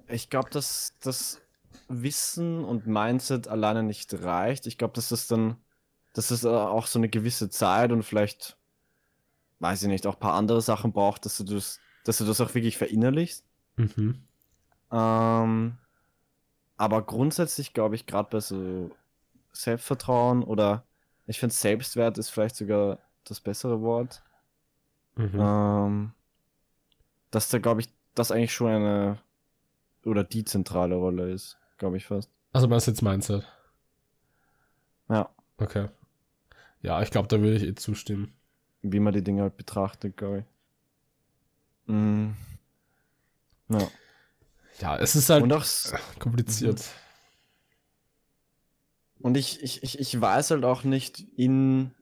ich 0.09 0.31
glaube, 0.31 0.51
dass 0.51 0.95
das 1.01 1.41
Wissen 1.89 2.65
und 2.65 2.87
Mindset 2.87 3.49
alleine 3.49 3.83
nicht 3.83 4.13
reicht. 4.23 4.67
Ich 4.67 4.79
glaube, 4.79 4.95
dass 4.95 5.09
das 5.09 5.27
dann, 5.27 5.57
dass 6.13 6.31
es 6.31 6.45
auch 6.45 6.87
so 6.87 6.99
eine 6.99 7.09
gewisse 7.09 7.51
Zeit 7.51 7.93
und 7.93 8.03
vielleicht, 8.03 8.57
weiß 9.59 9.83
ich 9.83 9.89
nicht, 9.89 10.07
auch 10.07 10.15
ein 10.15 10.21
paar 10.21 10.35
andere 10.35 10.63
Sachen 10.63 10.93
braucht, 10.93 11.25
dass 11.25 11.39
du 11.39 11.45
das, 11.45 11.81
dass 12.05 12.19
du 12.19 12.25
das 12.25 12.41
auch 12.41 12.55
wirklich 12.55 12.77
verinnerlichst. 12.79 13.45
Mhm. 13.77 14.23
Ähm, 14.93 15.79
aber 16.77 17.03
grundsätzlich 17.03 17.75
glaube 17.75 17.95
ich, 17.95 18.07
gerade 18.07 18.31
bei 18.31 18.41
so 18.41 18.91
Selbstvertrauen 19.53 20.43
oder 20.43 20.85
ich 21.27 21.39
finde 21.39 21.55
Selbstwert 21.55 22.19
ist 22.19 22.31
vielleicht 22.31 22.57
sogar 22.57 22.99
das 23.25 23.41
bessere 23.41 23.81
Wort. 23.83 24.23
Mhm. 25.17 25.39
Ähm, 25.39 26.13
dass 27.31 27.49
da, 27.49 27.59
glaube 27.59 27.81
ich, 27.83 27.89
das 28.15 28.31
eigentlich 28.31 28.53
schon 28.53 28.71
eine 28.71 29.19
oder 30.05 30.25
die 30.25 30.45
zentrale 30.45 30.95
Rolle 30.95 31.31
ist, 31.31 31.59
glaube 31.79 31.97
ich 31.97 32.07
fast. 32.07 32.31
Also 32.53 32.71
was 32.71 32.87
jetzt 32.87 33.03
Mindset? 33.03 33.47
Ja. 35.09 35.31
Okay. 35.59 35.89
Ja, 36.83 37.03
ich 37.03 37.11
glaube, 37.11 37.29
da 37.29 37.41
würde 37.41 37.57
ich 37.57 37.63
eh 37.65 37.75
zustimmen. 37.75 38.33
Wie 38.83 39.01
man 39.01 39.13
die 39.13 39.23
Dinge 39.23 39.43
halt 39.43 39.57
betrachtet, 39.57 40.17
glaube 40.17 40.39
ich. 40.39 41.93
Mm. 41.93 42.31
Ja. 43.69 43.89
Ja, 44.81 44.97
es 44.97 45.15
ist 45.15 45.29
halt 45.29 45.43
Und 45.43 45.53
auch, 45.53 45.65
kompliziert. 46.19 46.79
Mhm. 46.79 46.85
Und 49.23 49.37
ich, 49.37 49.63
ich, 49.63 49.83
ich, 49.83 49.99
ich 49.99 50.19
weiß 50.21 50.51
halt 50.53 50.65
auch 50.65 50.83
nicht 50.85 51.21
in. 51.37 51.95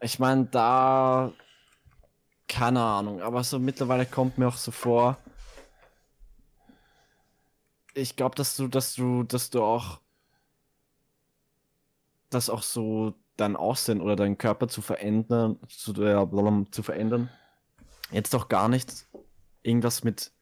Ich 0.00 0.20
meine, 0.20 0.46
da. 0.46 1.32
Keine 2.48 2.82
Ahnung, 2.82 3.20
aber 3.20 3.44
so 3.44 3.58
mittlerweile 3.58 4.06
kommt 4.06 4.38
mir 4.38 4.48
auch 4.48 4.56
so 4.56 4.70
vor. 4.70 5.18
Ich 7.94 8.16
glaube, 8.16 8.34
dass 8.36 8.56
du, 8.56 8.68
dass 8.68 8.94
du, 8.94 9.22
dass 9.22 9.50
du 9.50 9.62
auch. 9.62 10.00
Das 12.30 12.50
auch 12.50 12.62
so 12.62 13.14
dein 13.36 13.56
Aussehen 13.56 14.02
oder 14.02 14.16
deinen 14.16 14.36
Körper 14.36 14.68
zu 14.68 14.82
verändern, 14.82 15.58
zu, 15.68 15.92
äh, 16.02 16.66
zu 16.70 16.82
verändern. 16.82 17.30
Jetzt 18.10 18.34
doch 18.34 18.48
gar 18.48 18.68
nicht 18.68 19.06
irgendwas 19.62 20.04
mit 20.04 20.32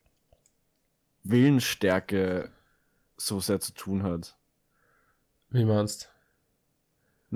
Willensstärke 1.23 2.53
so 3.17 3.41
sehr 3.41 3.61
zu 3.61 3.73
tun 3.73 4.03
hat. 4.03 4.37
Wie 5.51 5.65
meinst 5.65 6.11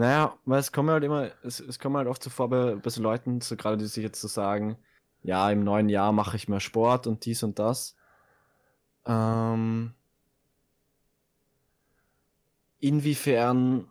Naja, 0.01 0.39
weil 0.47 0.61
es 0.61 0.73
kommen 0.73 0.89
halt 0.89 1.05
immer, 1.05 1.31
es, 1.43 1.61
es 1.61 1.79
kommen 1.79 1.99
halt 1.99 2.09
oft 2.09 2.23
so 2.23 2.31
vor 2.31 2.49
bei, 2.49 2.75
bei 2.77 2.89
so 2.89 3.03
Leuten, 3.03 3.43
so 3.43 3.55
gerade 3.55 3.77
die 3.77 3.85
sich 3.87 4.03
jetzt 4.03 4.19
so 4.23 4.29
sagen, 4.29 4.79
ja, 5.23 5.51
im 5.51 5.63
neuen 5.63 5.91
Jahr 5.91 6.11
mache 6.13 6.37
ich 6.37 6.49
mehr 6.49 6.61
Sport 6.61 7.07
und 7.07 7.27
dies 7.27 7.43
und 7.43 7.59
das. 7.59 7.97
Ähm, 9.07 9.93
inwiefern, 12.81 13.87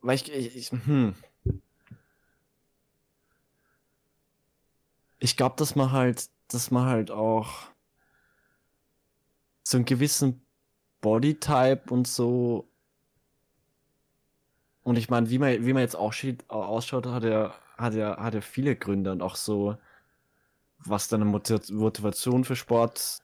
weil 0.00 0.16
ich, 0.16 0.32
ich, 0.32 0.56
ich 0.56 0.70
hm. 0.72 1.14
Ich 5.20 5.38
glaube, 5.38 5.56
dass 5.56 5.74
man 5.74 5.90
halt, 5.92 6.28
dass 6.48 6.70
man 6.70 6.84
halt 6.86 7.10
auch 7.10 7.48
so 9.64 9.76
einen 9.76 9.84
gewissen 9.84 10.44
Bodytype 11.00 11.92
und 11.92 12.06
so. 12.08 12.68
Und 14.84 14.96
ich 14.98 15.08
meine, 15.10 15.30
wie 15.30 15.38
man, 15.38 15.64
wie 15.64 15.72
man 15.72 15.82
jetzt 15.82 15.96
aussieht, 15.96 16.48
ausschaut, 16.48 17.06
hat 17.06 17.24
er, 17.24 17.54
hat 17.76 17.94
er, 17.94 18.16
hat 18.16 18.34
er 18.34 18.42
viele 18.42 18.76
Gründe 18.76 19.12
und 19.12 19.22
auch 19.22 19.36
so, 19.36 19.76
was 20.78 21.08
deine 21.08 21.24
Motivation 21.24 22.44
für 22.44 22.56
Sport 22.56 23.22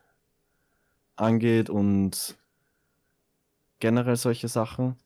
angeht 1.17 1.69
und 1.71 2.37
generell 3.81 4.17
solche 4.17 4.49
Sachen. 4.49 4.97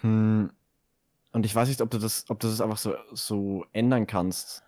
Hm. 0.00 0.50
Und 1.32 1.46
ich 1.46 1.54
weiß 1.54 1.68
nicht, 1.68 1.80
ob 1.80 1.90
du 1.90 1.98
das, 1.98 2.26
ob 2.28 2.40
du 2.40 2.48
das 2.48 2.60
einfach 2.60 2.78
so, 2.78 2.94
so 3.12 3.66
ändern 3.72 4.06
kannst. 4.06 4.62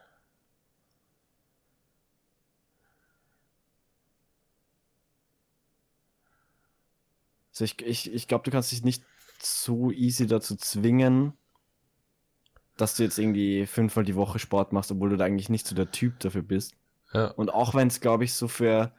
Also 7.51 7.65
ich, 7.65 7.81
ich, 7.83 8.13
ich 8.13 8.29
glaube, 8.29 8.45
du 8.45 8.51
kannst 8.51 8.73
dich 8.73 8.83
nicht 8.83 9.05
so 9.45 9.91
easy 9.91 10.27
dazu 10.27 10.57
zwingen, 10.57 11.35
dass 12.77 12.97
du 12.97 13.03
jetzt 13.03 13.19
irgendwie 13.19 13.67
fünfmal 13.67 14.05
die 14.05 14.17
Woche 14.17 14.39
Sport 14.39 14.73
machst, 14.73 14.91
obwohl 14.91 15.11
du 15.11 15.17
da 15.17 15.25
eigentlich 15.25 15.49
nicht 15.49 15.67
so 15.67 15.75
der 15.75 15.91
Typ 15.91 16.19
dafür 16.21 16.43
bist. 16.43 16.75
Ja. 17.13 17.29
Und 17.29 17.53
auch 17.53 17.75
wenn 17.75 17.89
es, 17.89 18.01
glaube 18.01 18.25
ich, 18.25 18.35
so 18.35 18.49
für 18.49 18.93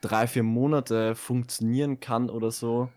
drei, 0.00 0.26
vier 0.26 0.42
Monate 0.42 1.14
funktionieren 1.14 2.00
kann 2.00 2.28
oder 2.28 2.50
so, 2.50 2.90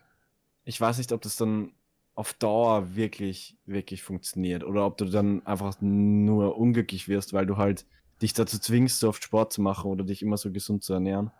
ich 0.64 0.78
weiß 0.78 0.98
nicht, 0.98 1.12
ob 1.12 1.22
das 1.22 1.36
dann 1.36 1.72
auf 2.14 2.34
Dauer 2.34 2.96
wirklich, 2.96 3.56
wirklich 3.64 4.02
funktioniert. 4.02 4.64
Oder 4.64 4.84
ob 4.84 4.98
du 4.98 5.04
dann 5.04 5.46
einfach 5.46 5.76
nur 5.80 6.58
unglücklich 6.58 7.08
wirst, 7.08 7.32
weil 7.32 7.46
du 7.46 7.56
halt 7.56 7.86
dich 8.20 8.32
dazu 8.32 8.58
zwingst, 8.58 8.98
so 8.98 9.08
oft 9.08 9.22
Sport 9.22 9.52
zu 9.52 9.62
machen 9.62 9.90
oder 9.90 10.04
dich 10.04 10.22
immer 10.22 10.36
so 10.36 10.50
gesund 10.50 10.82
zu 10.82 10.92
ernähren. 10.92 11.30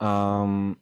Ähm, 0.00 0.76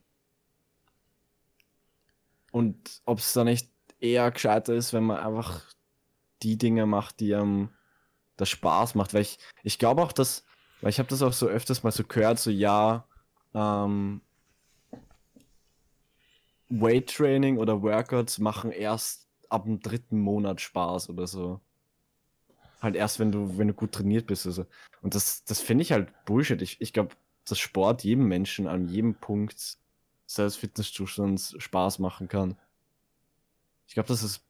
und 2.53 3.03
ob 3.07 3.19
es 3.19 3.33
dann 3.33 3.47
nicht 3.47 3.69
eher 3.99 4.31
gescheiter 4.31 4.75
ist, 4.75 4.93
wenn 4.93 5.05
man 5.05 5.19
einfach 5.19 5.63
die 6.43 6.59
Dinge 6.59 6.87
macht, 6.87 7.19
die 7.21 7.35
einem 7.35 7.71
das 8.37 8.51
Spaß 8.51 8.95
macht. 8.95 9.15
Weil 9.15 9.23
ich, 9.23 9.39
ich 9.63 9.79
glaube 9.79 10.03
auch, 10.03 10.13
dass, 10.13 10.45
weil 10.81 10.91
ich 10.91 10.99
habe 10.99 11.09
das 11.09 11.23
auch 11.23 11.33
so 11.33 11.47
öfters 11.47 11.83
mal 11.83 11.91
so 11.91 12.05
gehört, 12.05 12.39
so 12.39 12.51
ja, 12.51 13.07
ähm, 13.55 14.21
Weight 16.69 17.15
Training 17.15 17.59
oder 17.59 17.83
Workouts 17.83 18.39
machen 18.39 18.71
erst 18.71 19.29
ab 19.49 19.65
dem 19.65 19.81
dritten 19.81 20.19
Monat 20.19 20.61
Spaß 20.61 21.11
oder 21.11 21.27
so. 21.27 21.61
Halt 22.81 22.97
erst, 22.97 23.19
wenn 23.19 23.33
du, 23.33 23.57
wenn 23.59 23.69
du 23.69 23.75
gut 23.75 23.93
trainiert 23.93 24.27
bist. 24.27 24.47
Also. 24.47 24.67
Und 25.03 25.15
das, 25.15 25.45
das 25.45 25.61
finde 25.61 25.83
ich 25.83 25.93
halt 25.93 26.13
Bullshit. 26.25 26.61
Ich, 26.61 26.81
ich 26.81 26.93
glaube, 26.93 27.15
dass 27.47 27.59
Sport 27.59 28.05
jedem 28.05 28.27
Menschen 28.27 28.67
an 28.67 28.89
jedem 28.89 29.15
Punkt 29.15 29.79
seines 30.35 30.57
Fitnesszustands 30.57 31.55
Spaß 31.59 31.99
machen 31.99 32.29
kann. 32.29 32.57
Ich 33.87 33.95
glaube, 33.95 34.09
das 34.09 34.23
ist, 34.23 34.43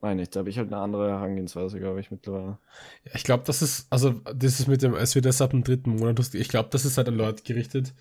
meine 0.00 0.22
ich, 0.22 0.30
da 0.30 0.40
habe 0.40 0.50
ich 0.50 0.58
halt 0.58 0.72
eine 0.72 0.80
andere 0.80 1.10
Herangehensweise, 1.10 1.78
glaube 1.80 2.00
ich, 2.00 2.10
mittlerweile. 2.10 2.58
Ja, 3.04 3.12
ich 3.14 3.24
glaube, 3.24 3.44
das 3.44 3.62
ist, 3.62 3.86
also 3.90 4.10
das 4.10 4.60
ist 4.60 4.68
mit 4.68 4.82
dem, 4.82 4.94
es 4.94 5.14
wird 5.14 5.26
erst 5.26 5.42
ab 5.42 5.50
dem 5.50 5.64
dritten 5.64 5.96
Monat, 5.96 6.34
ich 6.34 6.48
glaube, 6.48 6.68
das 6.70 6.84
ist 6.84 6.96
halt 6.96 7.08
an 7.08 7.16
Leute 7.16 7.42
gerichtet, 7.42 7.94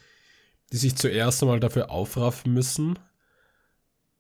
die 0.71 0.77
sich 0.77 0.95
zuerst 0.95 1.41
einmal 1.41 1.59
dafür 1.59 1.89
aufraffen 1.89 2.53
müssen, 2.53 2.99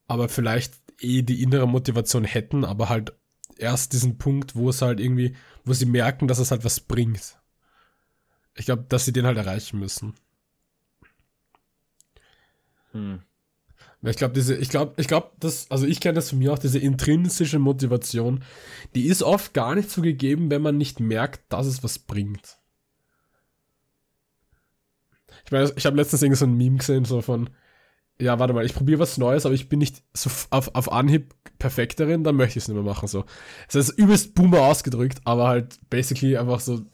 aber 0.07 0.29
vielleicht 0.29 0.73
eh 0.99 1.21
die 1.21 1.43
innere 1.43 1.67
Motivation 1.67 2.23
hätten, 2.23 2.65
aber 2.65 2.89
halt 2.89 3.13
erst 3.57 3.93
diesen 3.93 4.17
Punkt, 4.17 4.55
wo 4.55 4.69
es 4.69 4.81
halt 4.81 4.99
irgendwie, 4.99 5.35
wo 5.65 5.73
sie 5.73 5.85
merken, 5.85 6.27
dass 6.27 6.39
es 6.39 6.51
halt 6.51 6.63
was 6.63 6.79
bringt. 6.79 7.37
Ich 8.55 8.65
glaube, 8.65 8.85
dass 8.89 9.05
sie 9.05 9.13
den 9.13 9.25
halt 9.25 9.37
erreichen 9.37 9.79
müssen. 9.79 10.15
Hm. 12.91 13.21
Ich 14.01 14.15
glaube, 14.15 14.33
diese, 14.33 14.55
ich 14.55 14.69
glaube, 14.69 14.93
ich 14.97 15.07
glaube, 15.07 15.31
das, 15.39 15.69
also 15.69 15.85
ich 15.85 15.99
kenne 15.99 16.15
das 16.15 16.29
von 16.29 16.39
mir 16.39 16.53
auch, 16.53 16.59
diese 16.59 16.79
intrinsische 16.79 17.59
Motivation, 17.59 18.43
die 18.95 19.07
ist 19.07 19.23
oft 19.23 19.53
gar 19.53 19.75
nicht 19.75 19.89
so 19.89 20.01
gegeben, 20.01 20.49
wenn 20.49 20.61
man 20.61 20.77
nicht 20.77 20.99
merkt, 20.99 21.51
dass 21.51 21.67
es 21.67 21.83
was 21.83 21.99
bringt. 21.99 22.59
Ich 25.45 25.51
meine, 25.51 25.71
ich 25.75 25.85
habe 25.85 25.97
letztens 25.97 26.21
irgendwie 26.21 26.39
so 26.39 26.45
ein 26.45 26.55
Meme 26.55 26.77
gesehen, 26.77 27.03
so 27.03 27.21
von, 27.21 27.49
ja, 28.19 28.39
warte 28.39 28.53
mal, 28.53 28.65
ich 28.65 28.73
probiere 28.73 28.99
was 28.99 29.17
Neues, 29.17 29.45
aber 29.45 29.55
ich 29.55 29.67
bin 29.67 29.79
nicht 29.79 30.03
so 30.13 30.29
auf, 30.49 30.73
auf 30.75 30.91
Anhieb 30.91 31.33
perfekt 31.57 31.99
darin, 31.99 32.23
dann 32.23 32.35
möchte 32.35 32.57
ich 32.57 32.63
es 32.63 32.67
nicht 32.67 32.75
mehr 32.75 32.83
machen, 32.83 33.07
so. 33.07 33.25
Das 33.67 33.75
ist 33.75 33.97
übelst 33.97 34.33
boomer 34.33 34.61
ausgedrückt, 34.61 35.19
aber 35.25 35.47
halt 35.47 35.79
basically 35.89 36.37
einfach 36.37 36.61
so, 36.61 36.85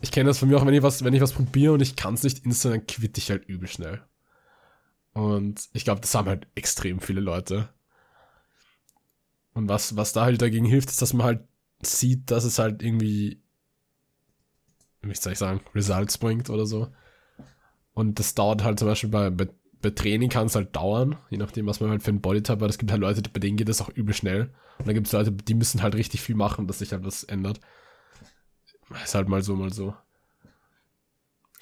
ich 0.00 0.12
kenne 0.12 0.28
das 0.28 0.38
von 0.38 0.48
mir 0.48 0.56
auch, 0.56 0.66
wenn 0.66 0.74
ich 0.74 0.82
was, 0.82 1.04
wenn 1.04 1.14
ich 1.14 1.20
was 1.20 1.32
probiere 1.32 1.74
und 1.74 1.82
ich 1.82 1.96
kann 1.96 2.14
es 2.14 2.22
nicht 2.22 2.44
instant, 2.44 2.74
dann 2.74 2.86
quitte 2.86 3.18
ich 3.18 3.30
halt 3.30 3.44
übel 3.46 3.68
schnell. 3.68 4.00
Und 5.18 5.68
ich 5.72 5.82
glaube, 5.82 6.00
das 6.00 6.14
haben 6.14 6.28
halt 6.28 6.46
extrem 6.54 7.00
viele 7.00 7.20
Leute. 7.20 7.70
Und 9.52 9.68
was, 9.68 9.96
was 9.96 10.12
da 10.12 10.24
halt 10.24 10.40
dagegen 10.40 10.64
hilft, 10.64 10.90
ist, 10.90 11.02
dass 11.02 11.12
man 11.12 11.26
halt 11.26 11.40
sieht, 11.82 12.30
dass 12.30 12.44
es 12.44 12.60
halt 12.60 12.84
irgendwie, 12.84 13.42
wie 15.02 15.12
soll 15.16 15.32
ich 15.32 15.40
sagen, 15.40 15.60
Results 15.74 16.18
bringt 16.18 16.50
oder 16.50 16.66
so. 16.66 16.92
Und 17.94 18.20
das 18.20 18.36
dauert 18.36 18.62
halt 18.62 18.78
zum 18.78 18.86
Beispiel 18.86 19.10
bei, 19.10 19.30
bei, 19.30 19.48
bei 19.82 19.90
Training 19.90 20.30
kann 20.30 20.46
es 20.46 20.54
halt 20.54 20.76
dauern, 20.76 21.18
je 21.30 21.38
nachdem, 21.38 21.66
was 21.66 21.80
man 21.80 21.90
halt 21.90 22.04
für 22.04 22.12
ein 22.12 22.20
Bodytype 22.20 22.60
hat. 22.60 22.70
Es 22.70 22.78
gibt 22.78 22.92
halt 22.92 23.00
Leute, 23.00 23.22
bei 23.22 23.40
denen 23.40 23.56
geht 23.56 23.68
das 23.68 23.80
auch 23.80 23.88
übel 23.88 24.14
schnell. 24.14 24.54
Und 24.78 24.86
dann 24.86 24.94
gibt 24.94 25.08
es 25.08 25.12
Leute, 25.12 25.32
die 25.32 25.54
müssen 25.54 25.82
halt 25.82 25.96
richtig 25.96 26.20
viel 26.20 26.36
machen, 26.36 26.68
dass 26.68 26.78
sich 26.78 26.92
halt 26.92 27.04
was 27.04 27.24
ändert. 27.24 27.58
Ist 29.02 29.16
halt 29.16 29.28
mal 29.28 29.42
so, 29.42 29.56
mal 29.56 29.72
so. 29.72 29.96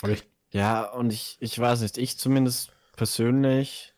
Aber 0.02 0.12
ich. 0.12 0.28
Ja, 0.50 0.92
und 0.92 1.10
ich, 1.10 1.38
ich 1.40 1.58
weiß 1.58 1.80
nicht, 1.80 1.96
ich 1.96 2.18
zumindest 2.18 2.75
persönlich 2.96 3.94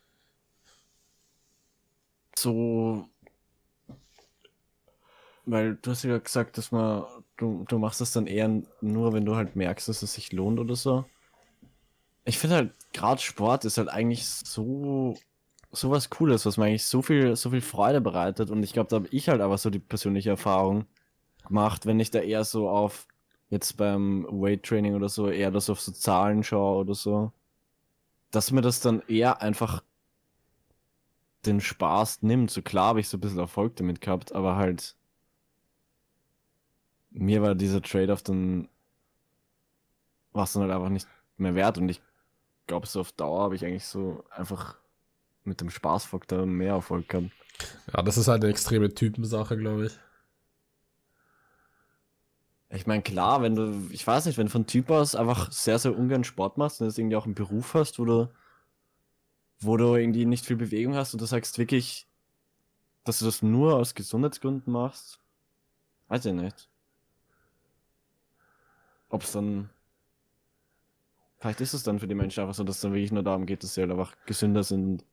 so, 2.37 3.09
weil 5.47 5.77
du 5.77 5.91
hast 5.91 6.05
ja 6.05 6.19
gesagt, 6.19 6.59
dass 6.59 6.73
man, 6.73 7.05
du, 7.37 7.65
du 7.69 7.79
machst 7.79 8.01
das 8.01 8.13
dann 8.13 8.27
eher 8.27 8.63
nur, 8.81 9.13
wenn 9.13 9.25
du 9.25 9.37
halt 9.37 9.57
merkst, 9.57 9.89
dass 9.89 10.03
es 10.03 10.15
sich 10.15 10.33
lohnt 10.33 10.59
oder 10.59 10.77
so. 10.77 11.05
Ich 12.25 12.39
finde 12.39 12.57
halt, 12.57 12.73
gerade 12.93 13.21
Sport 13.21 13.65
ist 13.65 13.79
halt 13.79 13.89
eigentlich 13.89 14.27
so, 14.27 15.17
so 15.73 15.91
was 15.91 16.11
Cooles, 16.11 16.45
was 16.45 16.59
mir 16.59 16.67
eigentlich 16.67 16.85
so 16.85 17.01
viel, 17.03 17.37
so 17.37 17.51
viel 17.51 17.63
Freude 17.63 18.01
bereitet 18.01 18.51
und 18.51 18.63
ich 18.63 18.73
glaube, 18.73 18.91
da 18.91 18.97
habe 18.97 19.09
ich 19.11 19.29
halt 19.29 19.41
aber 19.41 19.57
so 19.59 19.71
die 19.71 19.79
persönliche 19.79 20.31
Erfahrung 20.31 20.87
gemacht, 21.47 21.87
wenn 21.87 22.01
ich 22.01 22.11
da 22.11 22.21
eher 22.21 22.45
so 22.45 22.69
auf, 22.69 23.07
jetzt 23.51 23.79
beim 23.79 24.27
Weight 24.31 24.63
Training 24.65 24.95
oder 24.95 25.09
so, 25.09 25.31
eher 25.31 25.51
das 25.51 25.71
auf 25.71 25.81
so 25.81 25.93
Zahlen 25.93 26.43
schaue 26.45 26.81
oder 26.81 26.95
so 26.95 27.33
dass 28.31 28.51
mir 28.51 28.61
das 28.61 28.81
dann 28.81 29.03
eher 29.09 29.43
einfach 29.43 29.83
den 31.47 31.61
Spaß 31.61 32.23
nimmt. 32.23 32.51
So 32.51 32.63
klar 32.63 32.89
habe 32.89 33.01
ich 33.01 33.09
so 33.09 33.17
ein 33.17 33.21
bisschen 33.21 33.39
Erfolg 33.39 33.77
damit 33.77 34.01
gehabt, 34.01 34.35
aber 34.35 34.57
halt 34.57 34.97
mir 37.11 37.43
war 37.43 37.55
dieser 37.55 37.81
Trade-off 37.83 38.23
dann 38.23 38.69
war 40.33 40.45
es 40.45 40.53
dann 40.53 40.63
halt 40.63 40.73
einfach 40.73 40.91
nicht 40.91 41.09
mehr 41.37 41.55
wert. 41.55 41.79
Und 41.79 41.89
ich 41.89 42.01
glaube, 42.67 42.87
so 42.87 43.01
auf 43.01 43.13
Dauer 43.13 43.43
habe 43.43 43.57
ich 43.57 43.65
eigentlich 43.65 43.87
so 43.87 44.25
einfach 44.31 44.77
mit 45.45 45.61
dem 45.61 45.71
Spaßfaktor 45.71 46.47
mehr 46.47 46.75
Erfolg 46.75 47.09
gehabt. 47.09 47.31
Ja, 47.93 48.03
das 48.03 48.19
ist 48.19 48.29
halt 48.29 48.43
eine 48.43 48.53
extreme 48.53 48.93
Typensache, 48.93 49.57
glaube 49.57 49.87
ich. 49.87 49.99
Ich 52.71 52.87
meine, 52.87 53.03
klar, 53.03 53.41
wenn 53.43 53.55
du, 53.55 53.89
ich 53.91 54.07
weiß 54.07 54.27
nicht, 54.27 54.37
wenn 54.37 54.47
du 54.47 54.53
von 54.53 54.67
Typ 54.67 54.91
aus 54.91 55.15
einfach 55.15 55.51
sehr, 55.51 55.79
sehr 55.79 55.97
ungern 55.97 56.25
Sport 56.25 56.59
machst 56.59 56.81
und 56.81 56.87
das 56.87 56.99
irgendwie 56.99 57.17
auch 57.17 57.25
einen 57.25 57.35
Beruf 57.35 57.73
hast, 57.75 57.99
wo 57.99 58.05
du, 58.05 58.31
wo 59.61 59.77
du 59.77 59.95
irgendwie 59.95 60.27
nicht 60.27 60.45
viel 60.45 60.57
Bewegung 60.57 60.95
hast 60.95 61.15
und 61.15 61.21
du 61.21 61.27
sagst 61.27 61.57
wirklich, 61.59 62.07
dass 63.05 63.21
du 63.21 63.25
das 63.25 63.41
nur 63.41 63.77
aus 63.77 63.95
Gesundheitsgründen 63.95 64.71
machst, 64.71 65.19
weiß 66.09 66.27
ich 66.27 66.35
nicht. 66.35 66.69
Ob 69.09 69.23
es 69.23 69.33
dann, 69.33 69.71
vielleicht 71.39 71.63
ist 71.63 71.73
es 71.73 71.85
dann 71.85 71.99
für 71.99 72.07
die 72.07 72.15
Menschen 72.15 72.41
einfach 72.41 72.55
so, 72.55 72.65
dass 72.65 72.77
es 72.77 72.83
dann 72.83 72.93
wirklich 72.93 73.13
nur 73.13 73.23
darum 73.23 73.47
geht, 73.47 73.63
dass 73.63 73.75
sie 73.75 73.81
halt 73.81 73.91
einfach 73.91 74.15
gesünder 74.27 74.63
sind. 74.63 75.07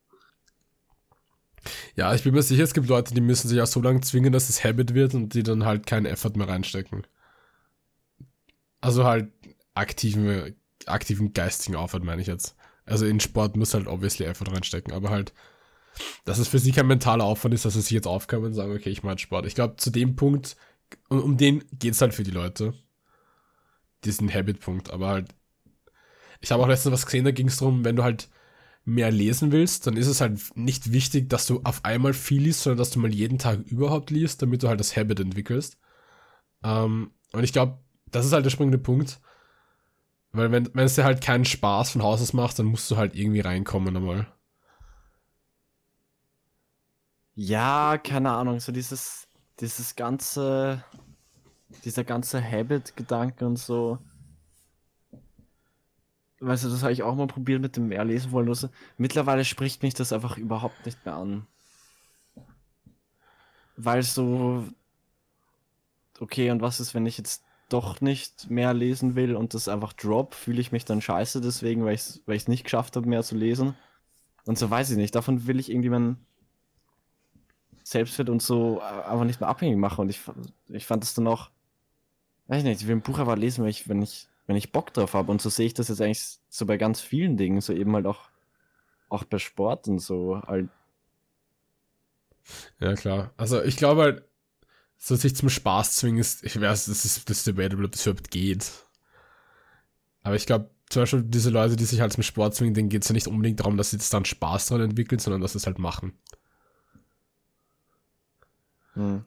Ja, 1.96 2.14
ich 2.14 2.24
bin 2.24 2.34
mir 2.34 2.44
sicher, 2.44 2.64
es 2.64 2.74
gibt 2.74 2.90
Leute, 2.90 3.14
die 3.14 3.22
müssen 3.22 3.48
sich 3.48 3.58
ja 3.58 3.66
so 3.66 3.82
lange 3.82 4.02
zwingen, 4.02 4.34
dass 4.34 4.50
es 4.50 4.66
Habit 4.66 4.94
wird 4.94 5.14
und 5.14 5.34
die 5.34 5.44
dann 5.44 5.64
halt 5.64 5.88
keinen 5.88 6.06
Effort 6.06 6.36
mehr 6.36 6.50
reinstecken. 6.50 7.08
Also 8.86 9.04
halt 9.04 9.32
aktiven, 9.74 10.56
aktiven 10.86 11.34
geistigen 11.34 11.76
Aufwand 11.76 12.06
meine 12.06 12.22
ich 12.22 12.28
jetzt. 12.28 12.56
Also 12.86 13.08
in 13.08 13.20
Sport 13.20 13.58
muss 13.58 13.74
halt 13.74 13.88
obviously 13.88 14.28
Effort 14.28 14.52
reinstecken, 14.52 14.94
aber 14.94 15.10
halt, 15.10 15.34
dass 16.24 16.38
es 16.38 16.48
für 16.48 16.60
sie 16.60 16.72
kein 16.72 16.86
mentaler 16.86 17.24
Aufwand 17.24 17.56
ist, 17.56 17.66
dass 17.66 17.74
sie 17.74 17.82
sich 17.82 17.90
jetzt 17.90 18.06
aufkommen 18.06 18.46
und 18.46 18.54
sagen, 18.54 18.76
okay, 18.76 18.92
ich 18.92 19.02
mache 19.02 19.18
Sport. 19.18 19.48
Ich 19.48 19.56
glaube, 19.56 19.78
zu 19.78 19.90
dem 19.90 20.16
Punkt, 20.16 20.56
um, 21.10 21.20
um 21.20 21.36
den 21.36 21.64
geht's 21.72 22.00
halt 22.00 22.14
für 22.14 22.22
die 22.22 22.30
Leute. 22.30 22.76
Diesen 24.04 24.32
Habit-Punkt, 24.32 24.92
aber 24.92 25.08
halt, 25.08 25.36
ich 26.40 26.52
habe 26.52 26.62
auch 26.62 26.68
letztens 26.68 26.94
was 26.94 27.08
gesehen, 27.08 27.26
da 27.26 27.32
ging 27.32 27.48
es 27.48 27.58
darum, 27.58 27.84
wenn 27.86 27.96
du 27.96 28.04
halt 28.04 28.30
mehr 28.84 29.10
lesen 29.10 29.52
willst, 29.52 29.88
dann 29.88 29.98
ist 29.98 30.06
es 30.06 30.22
halt 30.22 30.40
nicht 30.56 30.92
wichtig, 30.92 31.28
dass 31.28 31.48
du 31.48 31.62
auf 31.64 31.84
einmal 31.86 32.14
viel 32.14 32.44
liest, 32.44 32.62
sondern 32.62 32.78
dass 32.78 32.92
du 32.92 33.00
mal 33.00 33.12
jeden 33.12 33.40
Tag 33.40 33.62
überhaupt 33.62 34.12
liest, 34.12 34.44
damit 34.44 34.62
du 34.62 34.68
halt 34.68 34.80
das 34.80 34.96
Habit 34.96 35.22
entwickelst. 35.22 35.80
Ähm, 36.64 37.10
und 37.32 37.44
ich 37.44 37.52
glaube, 37.52 37.80
das 38.12 38.26
ist 38.26 38.34
halt 38.34 38.46
der 38.46 38.52
springende 38.52 38.78
Punkt. 38.78 39.20
Weil 40.32 40.52
wenn, 40.52 40.70
wenn 40.74 40.86
es 40.86 40.96
dir 40.96 41.06
halt 41.06 41.24
keinen 41.24 41.46
Spaß 41.46 41.92
von 41.92 42.04
Haus 42.04 42.22
aus 42.22 42.34
macht, 42.34 42.60
dann 42.60 42.66
musst 42.66 42.92
du 42.92 42.98
halt 42.98 43.16
irgendwie 43.16 43.40
reinkommen 43.40 43.96
einmal. 43.96 44.28
Ja, 47.36 47.98
keine 47.98 48.32
Ahnung, 48.32 48.60
so 48.60 48.72
dieses, 48.72 49.28
dieses 49.60 49.96
ganze, 49.96 50.84
dieser 51.86 52.04
ganze 52.04 52.44
Habit-Gedanke 52.44 53.46
und 53.46 53.58
so. 53.58 54.00
Weißt 56.42 56.66
du, 56.66 56.70
das 56.70 56.84
habe 56.84 56.92
ich 56.92 57.04
auch 57.04 57.16
mal 57.16 57.28
probiert 57.28 57.62
mit 57.62 57.78
dem 57.78 57.88
mehr 57.88 58.06
wollen. 58.32 58.50
Also, 58.50 58.70
mittlerweile 58.98 59.46
spricht 59.46 59.84
mich 59.84 59.94
das 59.94 60.12
einfach 60.12 60.38
überhaupt 60.38 60.86
nicht 60.86 61.06
mehr 61.06 61.16
an. 61.16 61.48
Weil 63.78 64.04
so, 64.04 64.66
okay, 66.20 66.52
und 66.52 66.62
was 66.62 66.82
ist, 66.82 66.94
wenn 66.94 67.06
ich 67.06 67.18
jetzt 67.18 67.45
doch 67.70 68.02
nicht 68.02 68.50
mehr 68.50 68.74
lesen 68.74 69.16
will 69.16 69.36
und 69.36 69.54
das 69.54 69.68
einfach 69.68 69.94
drop, 69.94 70.34
fühle 70.34 70.62
ich 70.62 70.72
mich 70.72 70.86
dann 70.86 71.02
scheiße 71.02 71.42
deswegen, 71.42 71.84
weil 71.84 71.96
ich 71.96 72.02
es 72.02 72.22
weil 72.26 72.40
nicht 72.48 72.64
geschafft 72.64 72.96
habe, 72.96 73.08
mehr 73.08 73.24
zu 73.24 73.36
lesen. 73.36 73.76
Und 74.46 74.58
so 74.58 74.70
weiß 74.70 74.92
ich 74.92 74.98
nicht. 74.98 75.16
Davon 75.16 75.48
will 75.48 75.60
ich 75.60 75.72
irgendwie 75.72 75.90
mein 75.90 76.18
Selbstwert 77.84 78.30
und 78.30 78.42
so 78.42 78.80
äh, 78.80 78.84
einfach 78.84 79.26
nicht 79.26 79.40
mehr 79.40 79.50
abhängig 79.50 79.78
machen. 79.78 80.02
Und 80.02 80.10
ich, 80.10 80.22
ich 80.70 80.86
fand 80.86 81.04
das 81.04 81.16
dann 81.16 81.28
auch, 81.28 81.50
weiß 82.48 82.60
ich 82.60 82.64
nicht, 82.64 82.82
ich 82.82 82.88
will 82.88 82.96
ein 82.96 83.02
Buch 83.02 83.20
aber 83.20 83.36
lesen, 83.36 83.64
wenn 83.64 83.72
ich, 83.72 83.90
wenn 83.90 84.02
ich, 84.02 84.28
wenn 84.46 84.56
ich 84.56 84.72
Bock 84.72 84.94
drauf 84.94 85.14
habe. 85.14 85.32
Und 85.32 85.42
so 85.42 85.50
sehe 85.50 85.66
ich 85.66 85.74
das 85.74 85.88
jetzt 85.88 86.02
eigentlich 86.02 86.38
so 86.50 86.66
bei 86.68 86.78
ganz 86.78 87.02
vielen 87.02 87.38
Dingen, 87.38 87.62
so 87.62 87.74
eben 87.74 87.94
halt 87.96 88.06
auch, 88.06 88.30
auch 89.10 89.24
bei 89.24 89.40
Sport 89.40 89.88
und 89.88 90.00
so 90.00 90.42
halt. 90.44 90.70
Ja, 92.80 92.94
klar. 92.94 93.32
Also 93.38 93.64
ich 93.64 93.78
glaube 93.78 94.02
halt, 94.02 94.24
so 94.98 95.16
sich 95.16 95.36
zum 95.36 95.50
Spaß 95.50 95.98
zwingen 95.98 96.20
ist, 96.20 96.44
ich 96.44 96.60
weiß, 96.60 96.86
das 96.86 97.06
ist 97.06 97.30
das 97.30 97.44
debatable, 97.44 97.86
ob 97.86 97.92
das 97.92 98.06
überhaupt 98.06 98.32
geht. 98.32 98.72
Aber 100.24 100.36
ich 100.36 100.46
glaube, 100.46 100.70
zum 100.90 101.04
Beispiel 101.04 101.24
diese 101.24 101.50
Leute, 101.50 101.76
die 101.76 101.86
sich 101.86 102.02
halt 102.02 102.14
zum 102.14 102.24
Sport 102.24 102.56
zwingen, 102.56 102.74
denen 102.74 102.90
geht 102.90 103.04
es 103.04 103.10
ja 103.10 103.14
nicht 103.14 103.28
unbedingt 103.28 103.60
darum, 103.60 103.78
dass 103.78 103.92
sie 103.92 103.98
das 103.98 104.10
dann 104.10 104.26
Spaß 104.26 104.68
dran 104.68 104.82
entwickeln, 104.82 105.20
sondern 105.20 105.42
dass 105.42 105.54
sie 105.54 105.58
es 105.58 105.68
halt 105.68 105.80
machen. 105.80 106.18
Hm. 108.94 109.26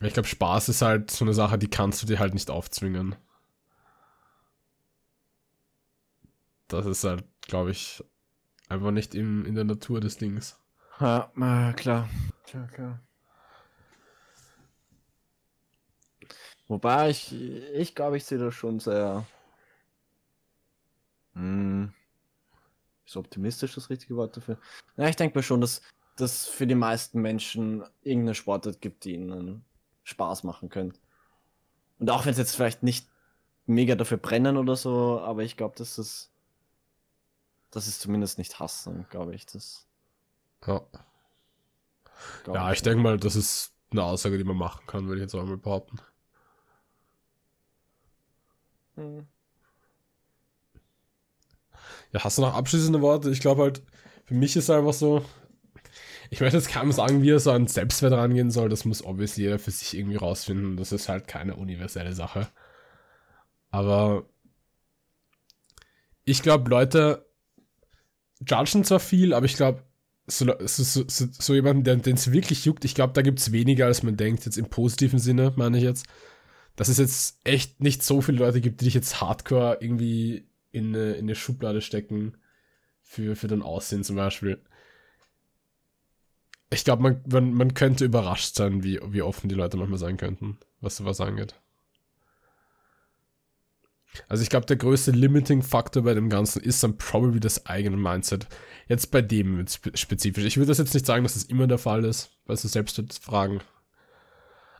Ich 0.00 0.12
glaube, 0.12 0.28
Spaß 0.28 0.68
ist 0.68 0.82
halt 0.82 1.10
so 1.10 1.24
eine 1.24 1.34
Sache, 1.34 1.56
die 1.56 1.68
kannst 1.68 2.02
du 2.02 2.06
dir 2.06 2.18
halt 2.18 2.34
nicht 2.34 2.50
aufzwingen. 2.50 3.16
Das 6.68 6.84
ist 6.84 7.04
halt, 7.04 7.24
glaube 7.42 7.70
ich, 7.70 8.02
einfach 8.68 8.90
nicht 8.90 9.14
im, 9.14 9.46
in 9.46 9.54
der 9.54 9.64
Natur 9.64 10.00
des 10.00 10.16
Dings. 10.16 10.58
Ja, 11.00 11.30
äh, 11.36 11.72
klar. 11.74 12.08
Klar, 12.46 12.68
klar. 12.68 13.00
Wobei 16.68 17.10
ich, 17.10 17.32
ich 17.32 17.94
glaube, 17.94 18.16
ich 18.16 18.24
sehe 18.24 18.38
das 18.38 18.54
schon 18.54 18.80
sehr. 18.80 19.26
Hm, 21.34 21.92
ist 23.06 23.16
optimistisch 23.16 23.74
das 23.74 23.90
richtige 23.90 24.16
Wort 24.16 24.36
dafür? 24.36 24.58
Ja, 24.96 25.08
ich 25.08 25.16
denke 25.16 25.38
mir 25.38 25.42
schon, 25.42 25.60
dass 25.60 25.82
das 26.16 26.46
für 26.46 26.66
die 26.66 26.74
meisten 26.74 27.20
Menschen 27.20 27.84
irgendeine 28.02 28.34
Sportart 28.34 28.80
gibt, 28.80 29.04
die 29.04 29.14
ihnen 29.14 29.64
Spaß 30.04 30.44
machen 30.44 30.68
könnte. 30.68 31.00
Und 31.98 32.10
auch 32.10 32.24
wenn 32.24 32.32
es 32.32 32.38
jetzt 32.38 32.54
vielleicht 32.54 32.82
nicht 32.82 33.08
mega 33.66 33.94
dafür 33.94 34.18
brennen 34.18 34.56
oder 34.56 34.76
so, 34.76 35.20
aber 35.20 35.42
ich 35.42 35.56
glaube, 35.56 35.74
dass 35.76 35.98
es, 35.98 36.30
das 37.70 37.88
ist 37.88 38.00
zumindest 38.00 38.38
nicht 38.38 38.60
hassen, 38.60 39.06
glaube 39.10 39.34
ich. 39.34 39.46
Das 39.46 39.86
ja. 40.66 40.82
ja, 42.46 42.72
ich 42.72 42.82
denke 42.82 43.02
mal, 43.02 43.18
das 43.18 43.36
ist 43.36 43.72
eine 43.90 44.02
Aussage, 44.02 44.38
die 44.38 44.44
man 44.44 44.56
machen 44.56 44.86
kann, 44.86 45.06
würde 45.06 45.20
ich 45.20 45.22
jetzt 45.22 45.34
auch 45.34 45.44
mal 45.44 45.56
behaupten. 45.56 45.98
Hm. 48.96 49.26
Ja, 52.12 52.22
hast 52.22 52.38
du 52.38 52.42
noch 52.42 52.54
abschließende 52.54 53.00
Worte? 53.00 53.30
Ich 53.30 53.40
glaube 53.40 53.62
halt, 53.62 53.82
für 54.24 54.34
mich 54.34 54.56
ist 54.56 54.64
es 54.64 54.70
einfach 54.70 54.92
so, 54.92 55.24
ich 56.30 56.40
möchte 56.40 56.56
jetzt 56.56 56.70
kaum 56.70 56.92
sagen, 56.92 57.22
wie 57.22 57.30
er 57.30 57.40
so 57.40 57.50
an 57.50 57.66
Selbstwert 57.66 58.12
rangehen 58.12 58.50
soll. 58.50 58.68
Das 58.68 58.84
muss 58.84 59.04
obviously 59.04 59.44
jeder 59.44 59.58
für 59.58 59.70
sich 59.70 59.96
irgendwie 59.96 60.16
rausfinden. 60.16 60.76
Das 60.76 60.92
ist 60.92 61.08
halt 61.08 61.28
keine 61.28 61.56
universelle 61.56 62.12
Sache. 62.12 62.48
Aber 63.70 64.24
ich 66.24 66.42
glaube, 66.42 66.70
Leute 66.70 67.26
judgen 68.40 68.84
zwar 68.84 69.00
viel, 69.00 69.34
aber 69.34 69.46
ich 69.46 69.56
glaube, 69.56 69.82
so, 70.26 70.46
so, 70.60 71.04
so, 71.06 71.26
so 71.30 71.54
jemanden, 71.54 72.02
den 72.02 72.14
es 72.14 72.32
wirklich 72.32 72.64
juckt, 72.64 72.84
ich 72.84 72.94
glaube, 72.94 73.12
da 73.12 73.22
gibt 73.22 73.38
es 73.38 73.52
weniger, 73.52 73.86
als 73.86 74.02
man 74.02 74.16
denkt, 74.16 74.46
jetzt 74.46 74.56
im 74.56 74.70
positiven 74.70 75.18
Sinne, 75.18 75.52
meine 75.56 75.76
ich 75.78 75.84
jetzt. 75.84 76.06
Dass 76.76 76.88
es 76.88 76.98
jetzt 76.98 77.38
echt 77.44 77.80
nicht 77.80 78.02
so 78.02 78.20
viele 78.20 78.38
Leute 78.38 78.60
gibt, 78.60 78.80
die 78.80 78.86
dich 78.86 78.94
jetzt 78.94 79.20
hardcore 79.20 79.78
irgendwie 79.80 80.48
in 80.72 80.88
eine, 80.94 81.12
in 81.12 81.26
eine 81.26 81.34
Schublade 81.34 81.80
stecken 81.80 82.36
für, 83.02 83.36
für 83.36 83.46
dein 83.46 83.62
Aussehen 83.62 84.02
zum 84.02 84.16
Beispiel. 84.16 84.60
Ich 86.70 86.84
glaube, 86.84 87.02
man, 87.02 87.22
man, 87.30 87.52
man 87.52 87.74
könnte 87.74 88.04
überrascht 88.04 88.56
sein, 88.56 88.82
wie, 88.82 88.98
wie 89.06 89.22
offen 89.22 89.48
die 89.48 89.54
Leute 89.54 89.76
manchmal 89.76 89.98
sein 89.98 90.16
könnten, 90.16 90.58
was 90.80 90.96
sowas 90.96 91.20
angeht. 91.20 91.54
Also 94.28 94.42
ich 94.42 94.50
glaube, 94.50 94.66
der 94.66 94.76
größte 94.76 95.10
Limiting-Faktor 95.10 96.02
bei 96.02 96.14
dem 96.14 96.28
Ganzen 96.28 96.62
ist 96.62 96.82
dann 96.82 96.96
probably 96.96 97.40
das 97.40 97.66
eigene 97.66 97.96
Mindset. 97.96 98.46
Jetzt 98.88 99.10
bei 99.10 99.22
dem 99.22 99.64
spezifisch. 99.94 100.44
Ich 100.44 100.56
würde 100.56 100.68
das 100.68 100.78
jetzt 100.78 100.94
nicht 100.94 101.06
sagen, 101.06 101.24
dass 101.24 101.34
das 101.34 101.44
immer 101.44 101.66
der 101.66 101.78
Fall 101.78 102.04
ist, 102.04 102.30
weil 102.46 102.56
sie 102.56 102.68
selbst 102.68 103.00
fragen. 103.22 103.60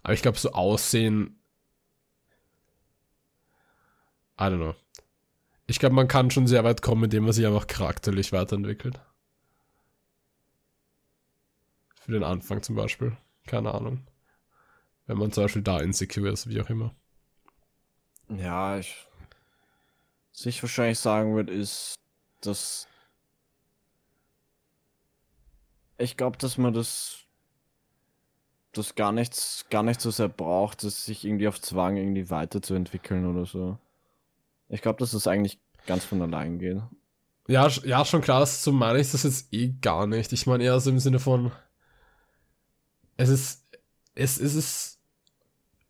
Aber 0.03 0.13
ich 0.13 0.23
glaube, 0.23 0.39
so 0.39 0.53
Aussehen. 0.53 1.39
I 4.39 4.45
don't 4.45 4.57
know. 4.57 4.75
Ich 5.67 5.79
glaube, 5.79 5.95
man 5.95 6.09
kann 6.09 6.31
schon 6.31 6.47
sehr 6.47 6.65
weit 6.65 6.83
kommen, 6.83 7.05
indem 7.05 7.25
man 7.25 7.33
sich 7.33 7.47
einfach 7.47 7.67
charakterlich 7.67 8.33
weiterentwickelt. 8.33 9.01
Für 12.01 12.13
den 12.13 12.25
Anfang 12.25 12.63
zum 12.63 12.77
Beispiel. 12.77 13.17
Keine 13.47 13.73
Ahnung. 13.73 14.07
Wenn 15.07 15.19
man 15.19 15.33
zum 15.33 15.45
Beispiel 15.45 15.63
da 15.63 15.81
insecure 15.81 16.31
ist, 16.31 16.49
wie 16.49 16.61
auch 16.61 16.69
immer. 16.69 16.95
Ja, 18.29 18.79
ich 18.79 19.07
was 20.35 20.47
ich 20.47 20.63
wahrscheinlich 20.63 20.99
sagen 20.99 21.35
würde, 21.35 21.53
ist, 21.53 21.95
dass 22.41 22.89
ich 25.97 26.17
glaube, 26.17 26.37
dass 26.39 26.59
man 26.59 26.75
das 26.75 27.21
das 28.73 28.97
gar 28.97 29.13
nichts, 29.13 29.67
gar 29.71 29.85
nicht 29.85 30.01
so 30.01 30.11
sehr 30.11 30.29
braucht, 30.29 30.83
dass 30.83 31.05
sich 31.05 31.25
irgendwie 31.25 31.47
auf 31.47 31.61
Zwang 31.61 31.97
irgendwie 31.97 32.29
weiterzuentwickeln 32.29 33.25
oder 33.25 33.47
so. 33.47 33.79
Ich 34.69 34.83
glaube, 34.83 34.99
dass 34.99 35.13
das 35.13 35.29
eigentlich 35.29 35.61
ganz 35.87 36.05
von 36.05 36.21
allein 36.21 36.59
geht. 36.59 36.83
Ja, 37.47 37.69
ja, 37.69 38.05
schon 38.05 38.23
klar, 38.23 38.45
so 38.47 38.73
meine 38.73 38.99
ich 38.99 39.13
das 39.13 39.23
jetzt 39.23 39.53
eh 39.53 39.69
gar 39.81 40.09
nicht. 40.09 40.33
Ich 40.33 40.47
meine 40.47 40.65
eher 40.65 40.81
so 40.81 40.91
im 40.91 40.99
Sinne 40.99 41.21
von, 41.21 41.53
es 43.17 43.29
ist, 43.29 43.65
es, 44.17 44.41
es 44.41 44.55
ist 44.57 44.99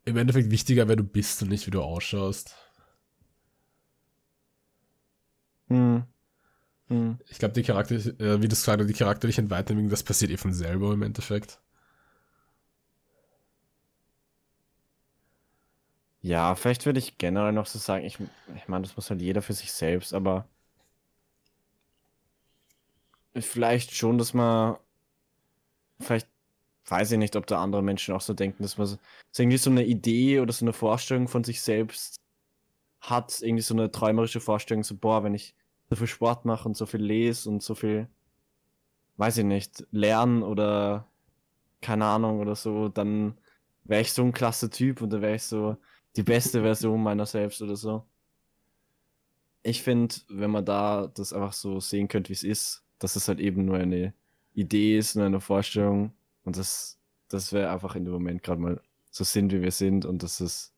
im 0.03 0.17
Endeffekt 0.17 0.51
wichtiger, 0.51 0.87
wer 0.87 0.95
du 0.95 1.03
bist 1.03 1.41
und 1.41 1.49
nicht 1.49 1.65
wie 1.65 1.71
du 1.71 1.81
ausschaust. 1.81 2.55
Hm. 5.69 6.03
Hm. 6.89 7.17
Ich 7.29 7.39
glaube, 7.39 7.53
die 7.53 7.63
Charakter, 7.63 7.95
äh, 7.95 8.41
wie 8.41 8.47
du 8.47 8.53
es 8.53 8.67
hast, 8.67 8.87
die 8.87 8.93
charakterlichen 8.93 9.49
Weiterentwicklung, 9.51 9.89
das 9.89 10.03
passiert 10.03 10.31
eh 10.31 10.37
von 10.37 10.53
selber 10.53 10.93
im 10.93 11.03
Endeffekt. 11.03 11.59
Ja, 16.21 16.55
vielleicht 16.55 16.85
würde 16.85 16.99
ich 16.99 17.17
generell 17.17 17.51
noch 17.53 17.67
so 17.67 17.77
sagen, 17.79 18.03
ich, 18.05 18.17
ich 18.55 18.67
meine, 18.67 18.83
das 18.85 18.95
muss 18.97 19.09
halt 19.09 19.21
jeder 19.21 19.41
für 19.41 19.53
sich 19.53 19.71
selbst, 19.71 20.13
aber 20.13 20.47
vielleicht 23.39 23.93
schon, 23.95 24.17
dass 24.17 24.33
man, 24.33 24.77
vielleicht 25.99 26.27
weiß 26.87 27.13
ich 27.13 27.19
nicht, 27.19 27.35
ob 27.37 27.47
da 27.47 27.63
andere 27.63 27.83
Menschen 27.83 28.15
auch 28.15 28.21
so 28.21 28.33
denken, 28.33 28.63
dass 28.63 28.77
man 28.79 28.87
so 28.87 28.97
irgendwie 29.39 29.57
so 29.57 29.69
eine 29.71 29.85
Idee 29.85 30.39
oder 30.41 30.53
so 30.53 30.65
eine 30.65 30.73
Vorstellung 30.73 31.27
von 31.29 31.43
sich 31.45 31.61
selbst 31.61 32.21
hat, 33.09 33.41
irgendwie 33.41 33.61
so 33.61 33.73
eine 33.73 33.91
träumerische 33.91 34.39
Vorstellung, 34.39 34.83
so, 34.83 34.95
boah, 34.95 35.23
wenn 35.23 35.33
ich 35.33 35.55
so 35.89 35.95
viel 35.95 36.07
Sport 36.07 36.45
mache 36.45 36.67
und 36.67 36.75
so 36.75 36.85
viel 36.85 37.01
lese 37.01 37.49
und 37.49 37.61
so 37.63 37.75
viel, 37.75 38.07
weiß 39.17 39.37
ich 39.37 39.45
nicht, 39.45 39.85
lernen 39.91 40.43
oder 40.43 41.07
keine 41.81 42.05
Ahnung 42.05 42.39
oder 42.39 42.55
so, 42.55 42.89
dann 42.89 43.37
wäre 43.83 44.01
ich 44.01 44.13
so 44.13 44.23
ein 44.23 44.33
klasse 44.33 44.69
Typ 44.69 45.01
und 45.01 45.11
dann 45.11 45.21
wäre 45.21 45.35
ich 45.35 45.43
so, 45.43 45.77
die 46.15 46.23
beste 46.23 46.61
Version 46.61 47.03
meiner 47.03 47.25
selbst 47.25 47.61
oder 47.61 47.75
so. 47.75 48.03
Ich 49.63 49.83
finde, 49.83 50.15
wenn 50.29 50.51
man 50.51 50.65
da 50.65 51.07
das 51.07 51.33
einfach 51.33 51.53
so 51.53 51.79
sehen 51.79 52.07
könnte, 52.07 52.29
wie 52.29 52.33
es 52.33 52.43
ist, 52.43 52.83
dass 52.99 53.15
es 53.15 53.27
halt 53.27 53.39
eben 53.39 53.65
nur 53.65 53.77
eine 53.77 54.13
Idee 54.53 54.97
ist, 54.97 55.15
nur 55.15 55.25
eine 55.25 55.41
Vorstellung 55.41 56.13
und 56.43 56.57
das, 56.57 56.99
das 57.27 57.51
wäre 57.51 57.71
einfach 57.71 57.95
in 57.95 58.05
dem 58.05 58.13
Moment 58.13 58.43
gerade 58.43 58.61
mal 58.61 58.81
so 59.11 59.23
sind, 59.23 59.51
wie 59.51 59.61
wir 59.61 59.71
sind 59.71 60.05
und 60.05 60.23
dass 60.23 60.39
es, 60.39 60.73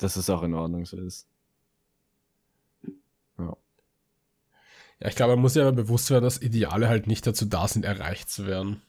dass 0.00 0.16
es 0.16 0.30
auch 0.30 0.42
in 0.42 0.54
Ordnung 0.54 0.84
so 0.86 0.96
ist. 0.96 1.28
Ja. 3.38 3.56
Ja, 5.00 5.08
ich 5.08 5.14
glaube, 5.14 5.34
man 5.34 5.42
muss 5.42 5.54
ja 5.54 5.62
aber 5.62 5.72
bewusst 5.72 6.10
werden, 6.10 6.24
dass 6.24 6.42
Ideale 6.42 6.88
halt 6.88 7.06
nicht 7.06 7.26
dazu 7.26 7.46
da 7.46 7.66
sind, 7.68 7.84
erreicht 7.84 8.28
zu 8.30 8.46
werden, 8.46 8.82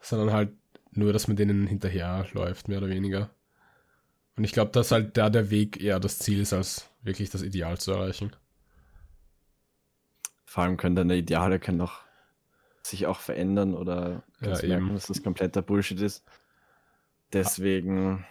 sondern 0.00 0.32
halt 0.32 0.52
nur, 0.90 1.12
dass 1.12 1.28
man 1.28 1.36
denen 1.36 1.66
hinterherläuft, 1.66 2.68
mehr 2.68 2.78
oder 2.78 2.88
weniger. 2.88 3.30
Und 4.36 4.44
ich 4.44 4.52
glaube, 4.52 4.70
dass 4.72 4.92
halt 4.92 5.16
da 5.16 5.30
der 5.30 5.50
Weg 5.50 5.80
eher 5.80 6.00
das 6.00 6.18
Ziel 6.18 6.40
ist, 6.40 6.52
als 6.52 6.90
wirklich 7.02 7.30
das 7.30 7.42
Ideal 7.42 7.78
zu 7.78 7.92
erreichen. 7.92 8.34
Vor 10.44 10.64
allem 10.64 10.76
können 10.76 10.96
deine 10.96 11.16
Ideale 11.16 11.58
können 11.58 11.80
auch 11.80 12.00
sich 12.82 13.06
auch 13.06 13.20
verändern 13.20 13.74
oder 13.74 14.22
kannst 14.40 14.62
Ja, 14.62 14.68
merken, 14.68 14.94
dass 14.94 15.06
das 15.06 15.22
kompletter 15.22 15.62
Bullshit 15.62 16.00
ist. 16.00 16.24
Deswegen, 17.32 18.24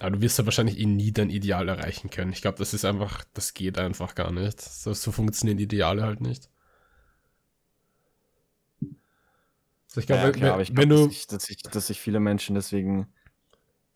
Aber 0.00 0.10
du 0.12 0.20
wirst 0.22 0.38
ja 0.38 0.44
wahrscheinlich 0.46 0.78
eh 0.78 0.86
nie 0.86 1.12
dein 1.12 1.30
Ideal 1.30 1.68
erreichen 1.68 2.10
können. 2.10 2.32
Ich 2.32 2.42
glaube, 2.42 2.58
das 2.58 2.74
ist 2.74 2.84
einfach, 2.84 3.24
das 3.34 3.54
geht 3.54 3.78
einfach 3.78 4.14
gar 4.14 4.32
nicht. 4.32 4.60
So, 4.60 4.92
so 4.94 5.12
funktionieren 5.12 5.58
Ideale 5.58 6.02
halt 6.02 6.20
nicht. 6.20 6.48
Also 9.88 10.00
ich 10.00 10.06
glaube, 10.06 10.22
ja, 10.22 10.28
wenn, 10.32 10.34
klar, 10.34 10.60
ich 10.60 10.68
wenn 10.76 10.88
glaube, 10.88 10.88
du, 10.88 11.06
dass, 11.06 11.44
sich- 11.46 11.62
dass, 11.62 11.72
dass 11.72 11.86
sich 11.88 12.00
viele 12.00 12.20
Menschen 12.20 12.54
deswegen 12.54 13.06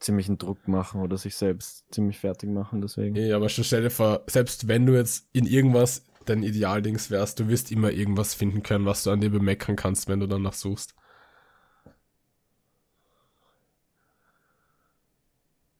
ziemlichen 0.00 0.38
Druck 0.38 0.68
machen 0.68 1.00
oder 1.02 1.18
sich 1.18 1.36
selbst 1.36 1.84
ziemlich 1.92 2.18
fertig 2.18 2.50
machen, 2.50 2.82
deswegen. 2.82 3.16
Ja, 3.16 3.36
aber 3.36 3.48
stell 3.48 3.82
dir 3.82 3.90
vor, 3.90 4.24
selbst 4.26 4.68
wenn 4.68 4.86
du 4.86 4.94
jetzt 4.94 5.28
in 5.32 5.46
irgendwas 5.46 6.04
dein 6.26 6.42
Idealdings 6.42 7.10
wärst, 7.10 7.38
du 7.40 7.48
wirst 7.48 7.70
immer 7.70 7.90
irgendwas 7.92 8.34
finden 8.34 8.62
können, 8.62 8.86
was 8.86 9.04
du 9.04 9.10
an 9.10 9.20
dir 9.20 9.30
bemeckern 9.30 9.76
kannst, 9.76 10.08
wenn 10.08 10.20
du 10.20 10.26
danach 10.26 10.54
suchst. 10.54 10.94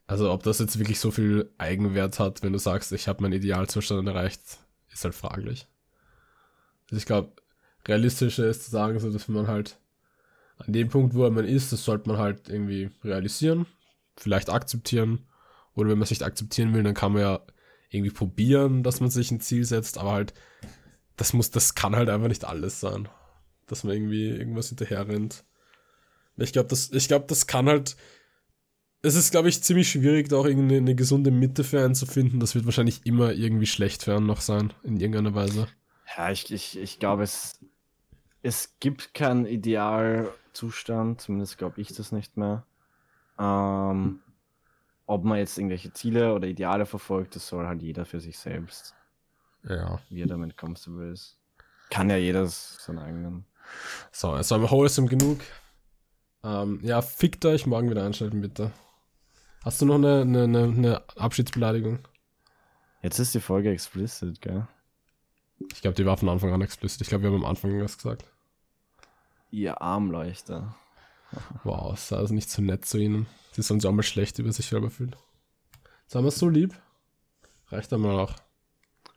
Also 0.06 0.30
ob 0.30 0.42
das 0.42 0.58
jetzt 0.58 0.78
wirklich 0.78 1.00
so 1.00 1.10
viel 1.10 1.50
Eigenwert 1.56 2.18
hat, 2.18 2.42
wenn 2.42 2.52
du 2.52 2.58
sagst, 2.58 2.92
ich 2.92 3.08
habe 3.08 3.22
meinen 3.22 3.32
Idealzustand 3.32 4.06
erreicht, 4.06 4.58
ist 4.92 5.04
halt 5.04 5.14
fraglich. 5.14 5.66
Also 6.86 6.96
ich 6.96 7.06
glaube, 7.06 7.32
realistischer 7.86 8.46
ist 8.46 8.64
zu 8.64 8.70
sagen, 8.70 8.98
so 8.98 9.10
dass 9.10 9.28
man 9.28 9.48
halt 9.48 9.78
an 10.58 10.72
dem 10.72 10.88
Punkt, 10.88 11.14
wo 11.14 11.28
man 11.30 11.46
ist, 11.46 11.72
das 11.72 11.84
sollte 11.84 12.08
man 12.08 12.18
halt 12.18 12.48
irgendwie 12.48 12.90
realisieren, 13.02 13.66
vielleicht 14.16 14.50
akzeptieren. 14.50 15.26
Oder 15.74 15.90
wenn 15.90 15.98
man 15.98 16.04
es 16.04 16.10
nicht 16.10 16.22
akzeptieren 16.22 16.72
will, 16.74 16.82
dann 16.82 16.94
kann 16.94 17.12
man 17.12 17.22
ja 17.22 17.40
irgendwie 17.90 18.12
probieren, 18.12 18.82
dass 18.82 19.00
man 19.00 19.10
sich 19.10 19.30
ein 19.30 19.40
Ziel 19.40 19.64
setzt, 19.64 19.98
aber 19.98 20.12
halt, 20.12 20.34
das 21.16 21.32
muss, 21.32 21.50
das 21.50 21.74
kann 21.74 21.96
halt 21.96 22.08
einfach 22.08 22.28
nicht 22.28 22.44
alles 22.44 22.80
sein. 22.80 23.08
Dass 23.66 23.84
man 23.84 23.94
irgendwie 23.94 24.28
irgendwas 24.28 24.68
hinterher 24.68 25.08
rennt. 25.08 25.44
Ich 26.36 26.52
glaube, 26.52 26.68
das, 26.68 26.90
ich 26.90 27.08
glaube, 27.08 27.26
das 27.28 27.46
kann 27.46 27.66
halt, 27.66 27.96
es 29.04 29.14
ist, 29.14 29.30
glaube 29.30 29.48
ich, 29.48 29.62
ziemlich 29.62 29.90
schwierig, 29.90 30.28
da 30.28 30.36
auch 30.36 30.46
irgendwie 30.46 30.76
eine 30.76 30.94
gesunde 30.94 31.30
Mitte 31.30 31.62
für 31.64 31.84
einen 31.84 31.94
zu 31.94 32.06
finden. 32.06 32.40
Das 32.40 32.54
wird 32.54 32.64
wahrscheinlich 32.64 33.04
immer 33.04 33.32
irgendwie 33.32 33.66
schlecht 33.66 34.02
für 34.02 34.16
einen 34.16 34.26
noch 34.26 34.40
sein, 34.40 34.72
in 34.82 34.98
irgendeiner 34.98 35.34
Weise. 35.34 35.68
Ja, 36.16 36.30
ich, 36.30 36.52
ich, 36.52 36.78
ich 36.78 36.98
glaube, 36.98 37.22
es, 37.22 37.60
es 38.42 38.74
gibt 38.80 39.14
keinen 39.14 39.46
Idealzustand, 39.46 41.20
zumindest 41.20 41.58
glaube 41.58 41.80
ich 41.80 41.88
das 41.92 42.12
nicht 42.12 42.36
mehr. 42.36 42.64
Ähm, 43.38 44.20
ob 45.06 45.24
man 45.24 45.38
jetzt 45.38 45.58
irgendwelche 45.58 45.92
Ziele 45.92 46.34
oder 46.34 46.46
Ideale 46.48 46.86
verfolgt, 46.86 47.36
das 47.36 47.46
soll 47.46 47.66
halt 47.66 47.82
jeder 47.82 48.04
für 48.06 48.20
sich 48.20 48.38
selbst, 48.38 48.94
Ja. 49.68 50.00
wie 50.08 50.22
er 50.22 50.28
damit 50.28 50.56
comfortable 50.56 51.10
ist. 51.12 51.36
Kann 51.90 52.08
ja 52.10 52.16
jeder 52.16 52.46
seinen 52.46 52.98
eigenen. 52.98 53.44
So, 54.12 54.36
jetzt 54.36 54.50
haben 54.50 54.62
wir 54.62 54.70
wholesome 54.70 55.08
genug. 55.08 55.40
Ähm, 56.42 56.80
ja, 56.82 57.02
fickt 57.02 57.44
euch, 57.44 57.66
morgen 57.66 57.90
wieder 57.90 58.04
einschalten, 58.04 58.40
bitte. 58.40 58.70
Hast 59.64 59.81
du 59.81 59.87
noch 59.87 59.94
eine, 59.94 60.20
eine, 60.20 60.44
eine, 60.44 61.03
Abschiedsbeleidigung? 61.16 62.00
Jetzt 63.03 63.18
ist 63.18 63.35
die 63.35 63.40
Folge 63.40 63.70
explicit, 63.70 64.42
gell? 64.42 64.68
Ich 65.72 65.81
glaube, 65.81 65.94
die 65.94 66.05
war 66.05 66.18
von 66.18 66.29
Anfang 66.29 66.53
an 66.53 66.61
explizit. 66.61 67.00
Ich 67.00 67.09
glaube, 67.09 67.24
wir 67.24 67.31
haben 67.31 67.42
am 67.42 67.46
Anfang 67.46 67.83
was 67.83 67.96
gesagt. 67.96 68.24
Ihr 69.50 69.81
Armleuchter. 69.81 70.74
Wow, 71.62 71.94
es 71.94 72.12
ist 72.12 72.31
nicht 72.31 72.50
so 72.50 72.61
nett 72.61 72.85
zu 72.85 72.98
ihnen. 72.98 73.27
Sie 73.53 73.62
sollen 73.62 73.81
sich 73.81 73.88
auch 73.88 73.94
mal 73.94 74.03
schlecht 74.03 74.38
über 74.38 74.53
sich 74.53 74.66
selber 74.66 74.90
fühlen. 74.90 75.16
Haben 76.12 76.24
wir 76.24 76.29
es 76.29 76.38
so 76.38 76.48
lieb. 76.48 76.74
Reicht 77.68 77.92
einmal 77.92 78.18
auch. 78.20 78.35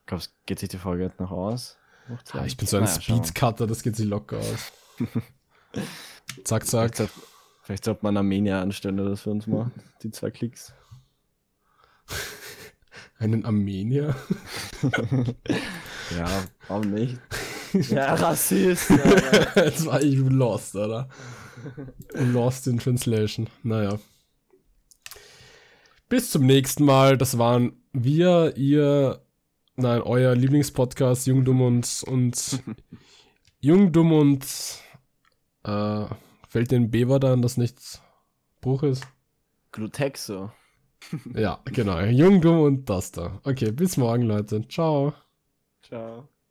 Glaubst 0.05 0.33
geht 0.45 0.59
sich 0.59 0.69
die 0.69 0.77
Folge 0.77 1.03
jetzt 1.03 1.19
noch 1.19 1.31
aus? 1.31 1.77
Ah, 2.09 2.17
zwei? 2.23 2.45
ich 2.45 2.55
bin 2.55 2.65
so 2.65 2.77
ein 2.77 2.85
Naja. 2.85 3.01
Speedcutter, 3.01 3.67
das 3.67 3.83
geht 3.83 3.97
sich 3.97 4.07
locker 4.07 4.37
aus. 4.37 4.71
zack, 6.45 6.65
zack. 6.65 7.09
Vielleicht, 7.67 7.83
sollte- 7.83 7.99
man 8.05 8.15
Armenier 8.15 8.59
anstellen 8.59 8.97
oder 8.97 9.09
das 9.09 9.19
für 9.23 9.29
uns 9.31 9.45
machen. 9.45 9.73
Die 10.01 10.09
zwei 10.09 10.31
Klicks. 10.31 10.73
Einen 13.19 13.43
Armenier. 13.43 14.15
Ja, 16.17 16.45
warum 16.69 16.91
nicht? 16.91 17.17
ja, 17.89 18.13
Rassist. 18.13 18.89
Jetzt 19.55 19.85
war 19.85 20.01
ich 20.01 20.15
lost, 20.15 20.73
oder? 20.77 21.09
Lost 22.13 22.67
in 22.67 22.79
Translation. 22.79 23.49
Naja. 23.61 23.99
Bis 26.07 26.31
zum 26.31 26.45
nächsten 26.45 26.85
Mal. 26.85 27.17
Das 27.17 27.37
waren 27.37 27.73
wir, 27.91 28.55
ihr, 28.55 29.21
nein, 29.75 30.01
euer 30.01 30.33
Lieblingspodcast, 30.33 31.27
Jung, 31.27 31.43
Dumm 31.43 31.59
und, 31.61 32.03
und 32.07 32.63
Jung, 33.59 33.91
Dumm 33.91 34.13
und 34.13 34.45
äh, 35.65 36.05
fällt 36.57 36.71
den 36.71 36.89
B-Wort 36.89 37.23
an, 37.23 37.43
das 37.43 37.57
nichts 37.57 38.01
Bruch 38.61 38.81
ist? 38.81 39.07
Glutexo. 39.71 40.51
Ja, 41.35 41.61
genau. 41.65 41.99
Jung, 41.99 42.41
Dumm 42.41 42.61
und 42.61 42.89
das 42.89 43.11
da. 43.11 43.39
Okay, 43.43 43.71
bis 43.71 43.95
morgen, 43.95 44.23
Leute. 44.23 44.67
Ciao. 44.67 45.13
Ciao. 45.83 46.27